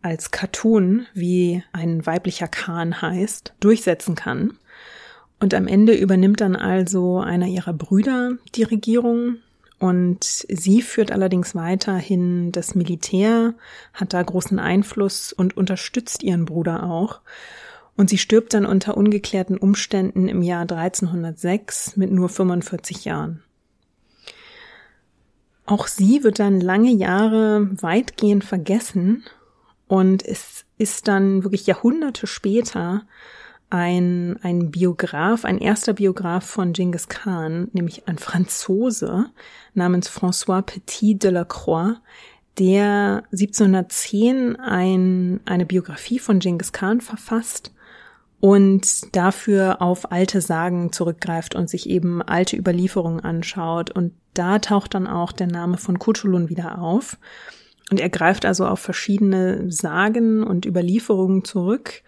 als 0.00 0.30
Cartoon, 0.30 1.06
wie 1.12 1.64
ein 1.72 2.06
weiblicher 2.06 2.46
Kahn 2.46 3.02
heißt, 3.02 3.54
durchsetzen 3.58 4.14
kann. 4.14 4.56
Und 5.40 5.54
am 5.54 5.66
Ende 5.66 5.94
übernimmt 5.94 6.40
dann 6.40 6.56
also 6.56 7.18
einer 7.18 7.46
ihrer 7.46 7.72
Brüder 7.72 8.32
die 8.54 8.62
Regierung 8.62 9.38
und 9.78 10.24
sie 10.24 10.82
führt 10.82 11.12
allerdings 11.12 11.54
weiterhin 11.54 12.50
das 12.50 12.74
Militär, 12.74 13.54
hat 13.92 14.12
da 14.12 14.22
großen 14.22 14.58
Einfluss 14.58 15.32
und 15.32 15.56
unterstützt 15.56 16.22
ihren 16.22 16.44
Bruder 16.46 16.82
auch. 16.84 17.20
Und 17.96 18.10
sie 18.10 18.18
stirbt 18.18 18.54
dann 18.54 18.66
unter 18.66 18.96
ungeklärten 18.96 19.56
Umständen 19.56 20.28
im 20.28 20.42
Jahr 20.42 20.62
1306 20.62 21.96
mit 21.96 22.10
nur 22.10 22.28
45 22.28 23.04
Jahren. 23.04 23.42
Auch 25.66 25.86
sie 25.86 26.24
wird 26.24 26.38
dann 26.38 26.60
lange 26.60 26.92
Jahre 26.92 27.68
weitgehend 27.82 28.42
vergessen 28.44 29.24
und 29.86 30.24
es 30.24 30.64
ist 30.78 31.08
dann 31.08 31.44
wirklich 31.44 31.66
Jahrhunderte 31.66 32.26
später 32.26 33.02
ein, 33.70 34.38
ein 34.42 34.70
Biograf, 34.70 35.44
ein 35.44 35.58
erster 35.58 35.92
Biograf 35.92 36.44
von 36.44 36.72
Genghis 36.72 37.08
Khan, 37.08 37.68
nämlich 37.72 38.08
ein 38.08 38.18
Franzose 38.18 39.26
namens 39.74 40.08
François 40.08 40.62
Petit 40.62 41.22
de 41.22 41.30
la 41.30 41.44
Croix, 41.44 41.96
der 42.58 43.24
1710 43.32 44.56
ein, 44.56 45.40
eine 45.44 45.66
Biografie 45.66 46.18
von 46.18 46.38
Genghis 46.38 46.72
Khan 46.72 47.00
verfasst 47.00 47.72
und 48.40 49.14
dafür 49.14 49.82
auf 49.82 50.12
alte 50.12 50.40
Sagen 50.40 50.92
zurückgreift 50.92 51.54
und 51.54 51.68
sich 51.68 51.88
eben 51.88 52.22
alte 52.22 52.56
Überlieferungen 52.56 53.20
anschaut. 53.20 53.90
Und 53.90 54.12
da 54.34 54.58
taucht 54.60 54.94
dann 54.94 55.06
auch 55.06 55.32
der 55.32 55.48
Name 55.48 55.76
von 55.76 55.98
Kutulun 55.98 56.48
wieder 56.48 56.78
auf. 56.80 57.18
Und 57.90 58.00
er 58.00 58.10
greift 58.10 58.44
also 58.44 58.66
auf 58.66 58.80
verschiedene 58.80 59.70
Sagen 59.72 60.44
und 60.44 60.66
Überlieferungen 60.66 61.44
zurück 61.44 62.02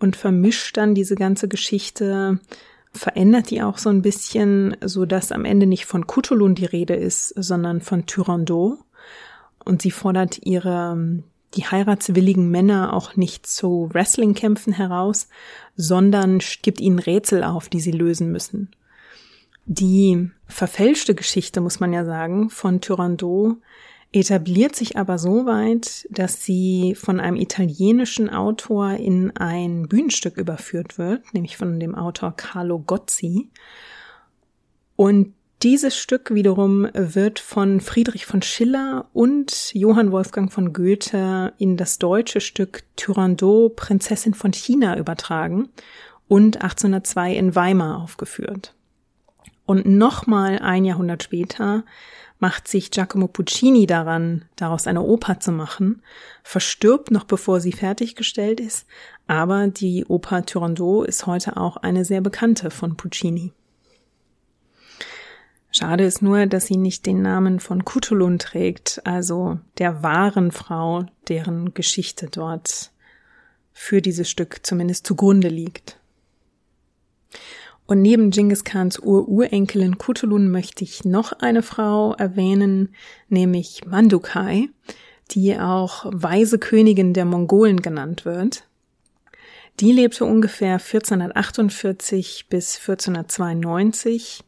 und 0.00 0.16
vermischt 0.16 0.76
dann 0.76 0.94
diese 0.94 1.14
ganze 1.14 1.46
Geschichte, 1.46 2.40
verändert 2.92 3.50
die 3.50 3.62
auch 3.62 3.78
so 3.78 3.88
ein 3.90 4.02
bisschen, 4.02 4.76
so 4.80 5.06
dass 5.06 5.30
am 5.30 5.44
Ende 5.44 5.66
nicht 5.66 5.86
von 5.86 6.06
Kutulun 6.06 6.54
die 6.54 6.64
Rede 6.64 6.94
ist, 6.94 7.28
sondern 7.36 7.80
von 7.80 8.06
Tyrando. 8.06 8.78
Und 9.64 9.82
sie 9.82 9.90
fordert 9.90 10.40
ihre, 10.44 11.22
die 11.54 11.64
heiratswilligen 11.64 12.50
Männer 12.50 12.92
auch 12.94 13.16
nicht 13.16 13.46
zu 13.46 13.88
Wrestlingkämpfen 13.92 14.72
heraus, 14.72 15.28
sondern 15.76 16.40
gibt 16.62 16.80
ihnen 16.80 16.98
Rätsel 16.98 17.44
auf, 17.44 17.68
die 17.68 17.80
sie 17.80 17.92
lösen 17.92 18.32
müssen. 18.32 18.70
Die 19.66 20.30
verfälschte 20.46 21.14
Geschichte, 21.14 21.60
muss 21.60 21.78
man 21.78 21.92
ja 21.92 22.04
sagen, 22.04 22.50
von 22.50 22.80
Tyrando 22.80 23.58
etabliert 24.12 24.74
sich 24.74 24.96
aber 24.96 25.18
so 25.18 25.46
weit, 25.46 26.06
dass 26.10 26.44
sie 26.44 26.96
von 26.96 27.20
einem 27.20 27.36
italienischen 27.36 28.28
Autor 28.28 28.94
in 28.94 29.36
ein 29.36 29.88
Bühnenstück 29.88 30.36
überführt 30.36 30.98
wird, 30.98 31.32
nämlich 31.32 31.56
von 31.56 31.78
dem 31.78 31.94
Autor 31.94 32.34
Carlo 32.36 32.80
Gozzi. 32.80 33.50
Und 34.96 35.34
dieses 35.62 35.96
Stück 35.96 36.34
wiederum 36.34 36.88
wird 36.94 37.38
von 37.38 37.80
Friedrich 37.80 38.26
von 38.26 38.42
Schiller 38.42 39.06
und 39.12 39.74
Johann 39.74 40.10
Wolfgang 40.10 40.50
von 40.50 40.72
Goethe 40.72 41.52
in 41.58 41.76
das 41.76 41.98
deutsche 41.98 42.40
Stück 42.40 42.82
Turandot, 42.96 43.76
Prinzessin 43.76 44.34
von 44.34 44.52
China 44.52 44.96
übertragen 44.96 45.68
und 46.28 46.62
1802 46.62 47.34
in 47.34 47.54
Weimar 47.54 48.02
aufgeführt. 48.02 48.74
Und 49.66 49.86
nochmal 49.86 50.58
ein 50.58 50.84
Jahrhundert 50.84 51.22
später 51.22 51.84
macht 52.40 52.66
sich 52.66 52.90
Giacomo 52.90 53.28
Puccini 53.28 53.86
daran, 53.86 54.46
daraus 54.56 54.86
eine 54.86 55.02
Oper 55.02 55.38
zu 55.38 55.52
machen, 55.52 56.02
verstirbt 56.42 57.10
noch 57.10 57.24
bevor 57.24 57.60
sie 57.60 57.72
fertiggestellt 57.72 58.58
ist, 58.58 58.86
aber 59.26 59.68
die 59.68 60.04
Oper 60.06 60.44
Turandot 60.44 61.06
ist 61.06 61.26
heute 61.26 61.56
auch 61.56 61.76
eine 61.76 62.04
sehr 62.04 62.20
bekannte 62.20 62.70
von 62.70 62.96
Puccini. 62.96 63.52
Schade 65.70 66.04
ist 66.04 66.20
nur, 66.20 66.46
dass 66.46 66.66
sie 66.66 66.76
nicht 66.76 67.06
den 67.06 67.22
Namen 67.22 67.60
von 67.60 67.84
Cutulun 67.84 68.40
trägt, 68.40 69.02
also 69.04 69.60
der 69.78 70.02
wahren 70.02 70.50
Frau, 70.50 71.06
deren 71.28 71.74
Geschichte 71.74 72.26
dort 72.28 72.90
für 73.72 74.02
dieses 74.02 74.28
Stück 74.28 74.66
zumindest 74.66 75.06
zugrunde 75.06 75.48
liegt. 75.48 75.99
Und 77.90 78.02
neben 78.02 78.30
Genghis 78.30 78.62
Khans 78.62 79.00
Ururenkelin 79.00 79.98
Kutulun 79.98 80.48
möchte 80.48 80.84
ich 80.84 81.04
noch 81.04 81.32
eine 81.32 81.60
Frau 81.60 82.14
erwähnen, 82.14 82.94
nämlich 83.28 83.84
Mandukai, 83.84 84.68
die 85.32 85.58
auch 85.58 86.06
weise 86.06 86.60
Königin 86.60 87.14
der 87.14 87.24
Mongolen 87.24 87.82
genannt 87.82 88.24
wird. 88.24 88.68
Die 89.80 89.90
lebte 89.90 90.24
ungefähr 90.24 90.74
1448 90.74 92.46
bis 92.48 92.76
1492 92.76 94.44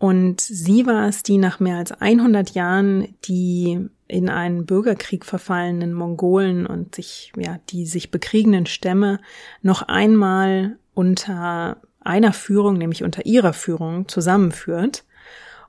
und 0.00 0.40
sie 0.40 0.84
war 0.84 1.08
es, 1.08 1.22
die 1.22 1.38
nach 1.38 1.60
mehr 1.60 1.76
als 1.76 1.92
100 1.92 2.50
Jahren 2.50 3.14
die 3.26 3.78
in 4.08 4.28
einen 4.28 4.66
Bürgerkrieg 4.66 5.24
verfallenen 5.24 5.94
Mongolen 5.94 6.66
und 6.66 6.96
sich, 6.96 7.32
ja, 7.36 7.60
die 7.70 7.86
sich 7.86 8.10
bekriegenden 8.10 8.66
Stämme 8.66 9.20
noch 9.62 9.82
einmal 9.82 10.78
unter 10.94 11.80
einer 12.04 12.32
Führung, 12.32 12.78
nämlich 12.78 13.02
unter 13.02 13.26
ihrer 13.26 13.52
Führung, 13.52 14.08
zusammenführt. 14.08 15.04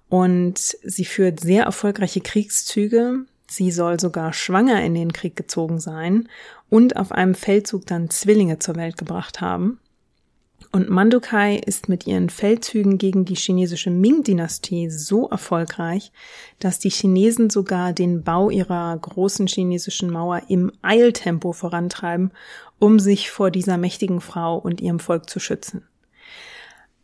Und 0.09 0.57
sie 0.57 1.05
führt 1.05 1.39
sehr 1.39 1.63
erfolgreiche 1.63 2.21
Kriegszüge. 2.21 3.25
Sie 3.47 3.71
soll 3.71 3.99
sogar 3.99 4.33
schwanger 4.33 4.83
in 4.83 4.93
den 4.93 5.13
Krieg 5.13 5.35
gezogen 5.35 5.79
sein 5.79 6.29
und 6.69 6.97
auf 6.97 7.11
einem 7.11 7.35
Feldzug 7.35 7.85
dann 7.85 8.09
Zwillinge 8.09 8.59
zur 8.59 8.75
Welt 8.75 8.97
gebracht 8.97 9.41
haben. 9.41 9.79
Und 10.71 10.89
Mandukai 10.89 11.57
ist 11.57 11.87
mit 11.87 12.07
ihren 12.07 12.31
Feldzügen 12.31 12.97
gegen 12.97 13.25
die 13.25 13.35
chinesische 13.35 13.91
Ming-Dynastie 13.91 14.89
so 14.89 15.29
erfolgreich, 15.29 16.11
dass 16.57 16.79
die 16.79 16.89
Chinesen 16.89 17.51
sogar 17.51 17.93
den 17.93 18.23
Bau 18.23 18.49
ihrer 18.49 18.97
großen 18.97 19.45
chinesischen 19.45 20.09
Mauer 20.09 20.41
im 20.47 20.71
Eiltempo 20.81 21.53
vorantreiben, 21.53 22.31
um 22.79 22.99
sich 22.99 23.29
vor 23.29 23.51
dieser 23.51 23.77
mächtigen 23.77 24.19
Frau 24.19 24.57
und 24.57 24.81
ihrem 24.81 24.99
Volk 24.99 25.29
zu 25.29 25.39
schützen. 25.39 25.83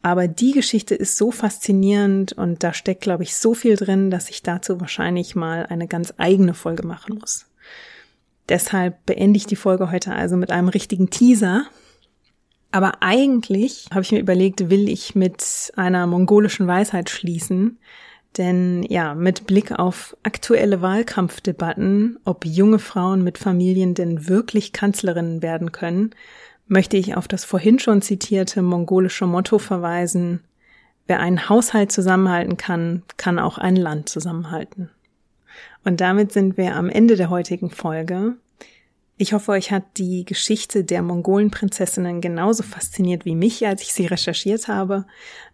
Aber 0.02 0.28
die 0.28 0.52
Geschichte 0.52 0.96
ist 0.96 1.18
so 1.18 1.32
faszinierend 1.32 2.34
und 2.34 2.64
da 2.64 2.74
steckt, 2.74 3.02
glaube 3.02 3.24
ich, 3.24 3.36
so 3.36 3.54
viel 3.54 3.76
drin, 3.76 4.12
dass 4.12 4.30
ich 4.30 4.44
dazu 4.44 4.80
wahrscheinlich 4.80 5.36
mal 5.36 5.66
eine 5.66 5.88
ganz 5.88 6.14
eigene 6.18 6.54
Folge 6.54 6.88
machen 6.88 7.18
muss. 7.20 7.48
Deshalb 8.48 9.06
beende 9.06 9.38
ich 9.38 9.46
die 9.46 9.58
Folge 9.58 9.92
heute 9.92 10.14
also 10.14 10.38
mit 10.38 10.52
einem 10.52 10.70
richtigen 10.70 11.10
Teaser. 11.10 11.66
Aber 12.72 13.02
eigentlich 13.02 13.88
habe 13.92 14.02
ich 14.02 14.12
mir 14.12 14.20
überlegt, 14.20 14.70
will 14.70 14.90
ich 14.90 15.16
mit 15.16 15.72
einer 15.76 16.08
mongolischen 16.08 16.66
Weisheit 16.68 17.10
schließen. 17.10 17.78
Denn 18.38 18.84
ja, 18.84 19.16
mit 19.16 19.48
Blick 19.48 19.72
auf 19.72 20.16
aktuelle 20.24 20.82
Wahlkampfdebatten, 20.82 22.20
ob 22.26 22.46
junge 22.46 22.80
Frauen 22.80 23.24
mit 23.24 23.38
Familien 23.38 23.96
denn 23.96 24.28
wirklich 24.28 24.72
Kanzlerinnen 24.72 25.42
werden 25.42 25.72
können, 25.72 26.12
möchte 26.70 26.96
ich 26.96 27.18
auf 27.18 27.28
das 27.28 27.44
vorhin 27.44 27.80
schon 27.80 28.02
zitierte 28.02 28.62
mongolische 28.62 29.26
Motto 29.26 29.60
verweisen, 29.60 30.42
wer 31.08 31.20
einen 31.20 31.50
Haushalt 31.50 31.92
zusammenhalten 31.92 32.56
kann, 32.56 33.04
kann 33.18 33.40
auch 33.40 33.58
ein 33.58 33.76
Land 33.76 34.08
zusammenhalten. 34.08 34.90
Und 35.84 36.00
damit 36.00 36.32
sind 36.32 36.56
wir 36.56 36.76
am 36.76 36.90
Ende 36.90 37.16
der 37.16 37.30
heutigen 37.30 37.72
Folge. 37.72 38.36
Ich 39.18 39.34
hoffe, 39.34 39.52
euch 39.52 39.72
hat 39.72 39.84
die 39.98 40.24
Geschichte 40.24 40.84
der 40.86 41.02
Mongolenprinzessinnen 41.02 42.22
genauso 42.22 42.64
fasziniert 42.64 43.26
wie 43.26 43.36
mich, 43.36 43.66
als 43.68 43.82
ich 43.82 43.92
sie 43.92 44.06
recherchiert 44.06 44.68
habe. 44.68 45.06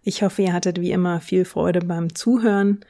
Ich 0.03 0.21
hoffe, 0.21 0.43
ihr 0.43 0.53
hattet 0.53 0.79
wie 0.81 0.91
immer 0.91 1.21
viel 1.21 1.45
Freude 1.45 1.79
beim 1.79 2.13
Zuhören. 2.13 2.81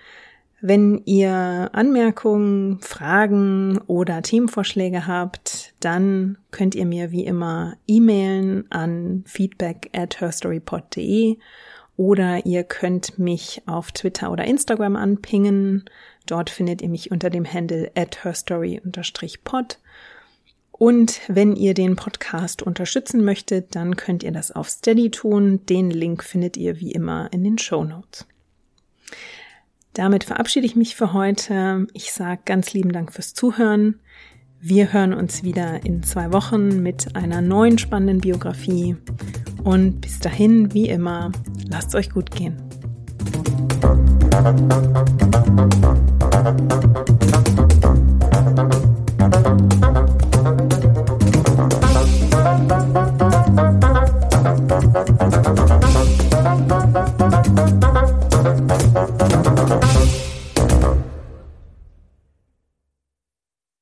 Wenn 0.59 1.01
ihr 1.05 1.69
Anmerkungen, 1.71 2.81
Fragen 2.81 3.77
oder 3.87 4.21
Themenvorschläge 4.21 5.05
habt, 5.05 5.64
dann 5.79 6.37
könnt 6.51 6.75
ihr 6.75 6.85
mir 6.85 7.11
wie 7.11 7.25
immer 7.25 7.77
e-mailen 7.87 8.69
an 8.71 9.23
feedback 9.27 9.89
at 9.93 10.19
herstorypod.de 10.19 11.37
oder 11.97 12.45
ihr 12.45 12.63
könnt 12.63 13.17
mich 13.17 13.61
auf 13.65 13.91
Twitter 13.91 14.31
oder 14.31 14.45
Instagram 14.45 14.95
anpingen. 14.95 15.85
Dort 16.25 16.49
findet 16.49 16.81
ihr 16.81 16.89
mich 16.89 17.11
unter 17.11 17.29
dem 17.29 17.45
Handle 17.45 17.91
at 17.95 18.23
herstory-pod. 18.23 19.79
Und 20.71 21.21
wenn 21.29 21.55
ihr 21.55 21.73
den 21.73 21.95
Podcast 21.95 22.61
unterstützen 22.61 23.23
möchtet, 23.23 23.75
dann 23.75 23.95
könnt 23.95 24.23
ihr 24.23 24.33
das 24.33 24.51
auf 24.51 24.69
Steady 24.69 25.09
tun. 25.09 25.65
Den 25.67 25.89
Link 25.89 26.21
findet 26.21 26.57
ihr 26.57 26.81
wie 26.81 26.91
immer 26.91 27.31
in 27.31 27.45
den 27.45 27.57
Show 27.57 27.85
Notes. 27.85 28.25
Damit 29.93 30.25
verabschiede 30.25 30.65
ich 30.65 30.75
mich 30.75 30.97
für 30.97 31.13
heute. 31.13 31.87
Ich 31.93 32.11
sage 32.11 32.41
ganz 32.43 32.73
lieben 32.73 32.91
Dank 32.91 33.13
fürs 33.13 33.33
Zuhören. 33.33 34.01
Wir 34.59 34.93
hören 34.93 35.13
uns 35.13 35.43
wieder 35.43 35.85
in 35.85 36.03
zwei 36.03 36.31
Wochen 36.31 36.81
mit 36.81 37.15
einer 37.15 37.41
neuen 37.41 37.77
spannenden 37.77 38.19
Biografie. 38.19 38.95
Und 39.63 40.01
bis 40.01 40.19
dahin, 40.19 40.73
wie 40.73 40.87
immer, 40.89 41.31
lasst 41.69 41.89
es 41.89 41.95
euch 41.95 42.09
gut 42.09 42.31
gehen. 42.31 42.57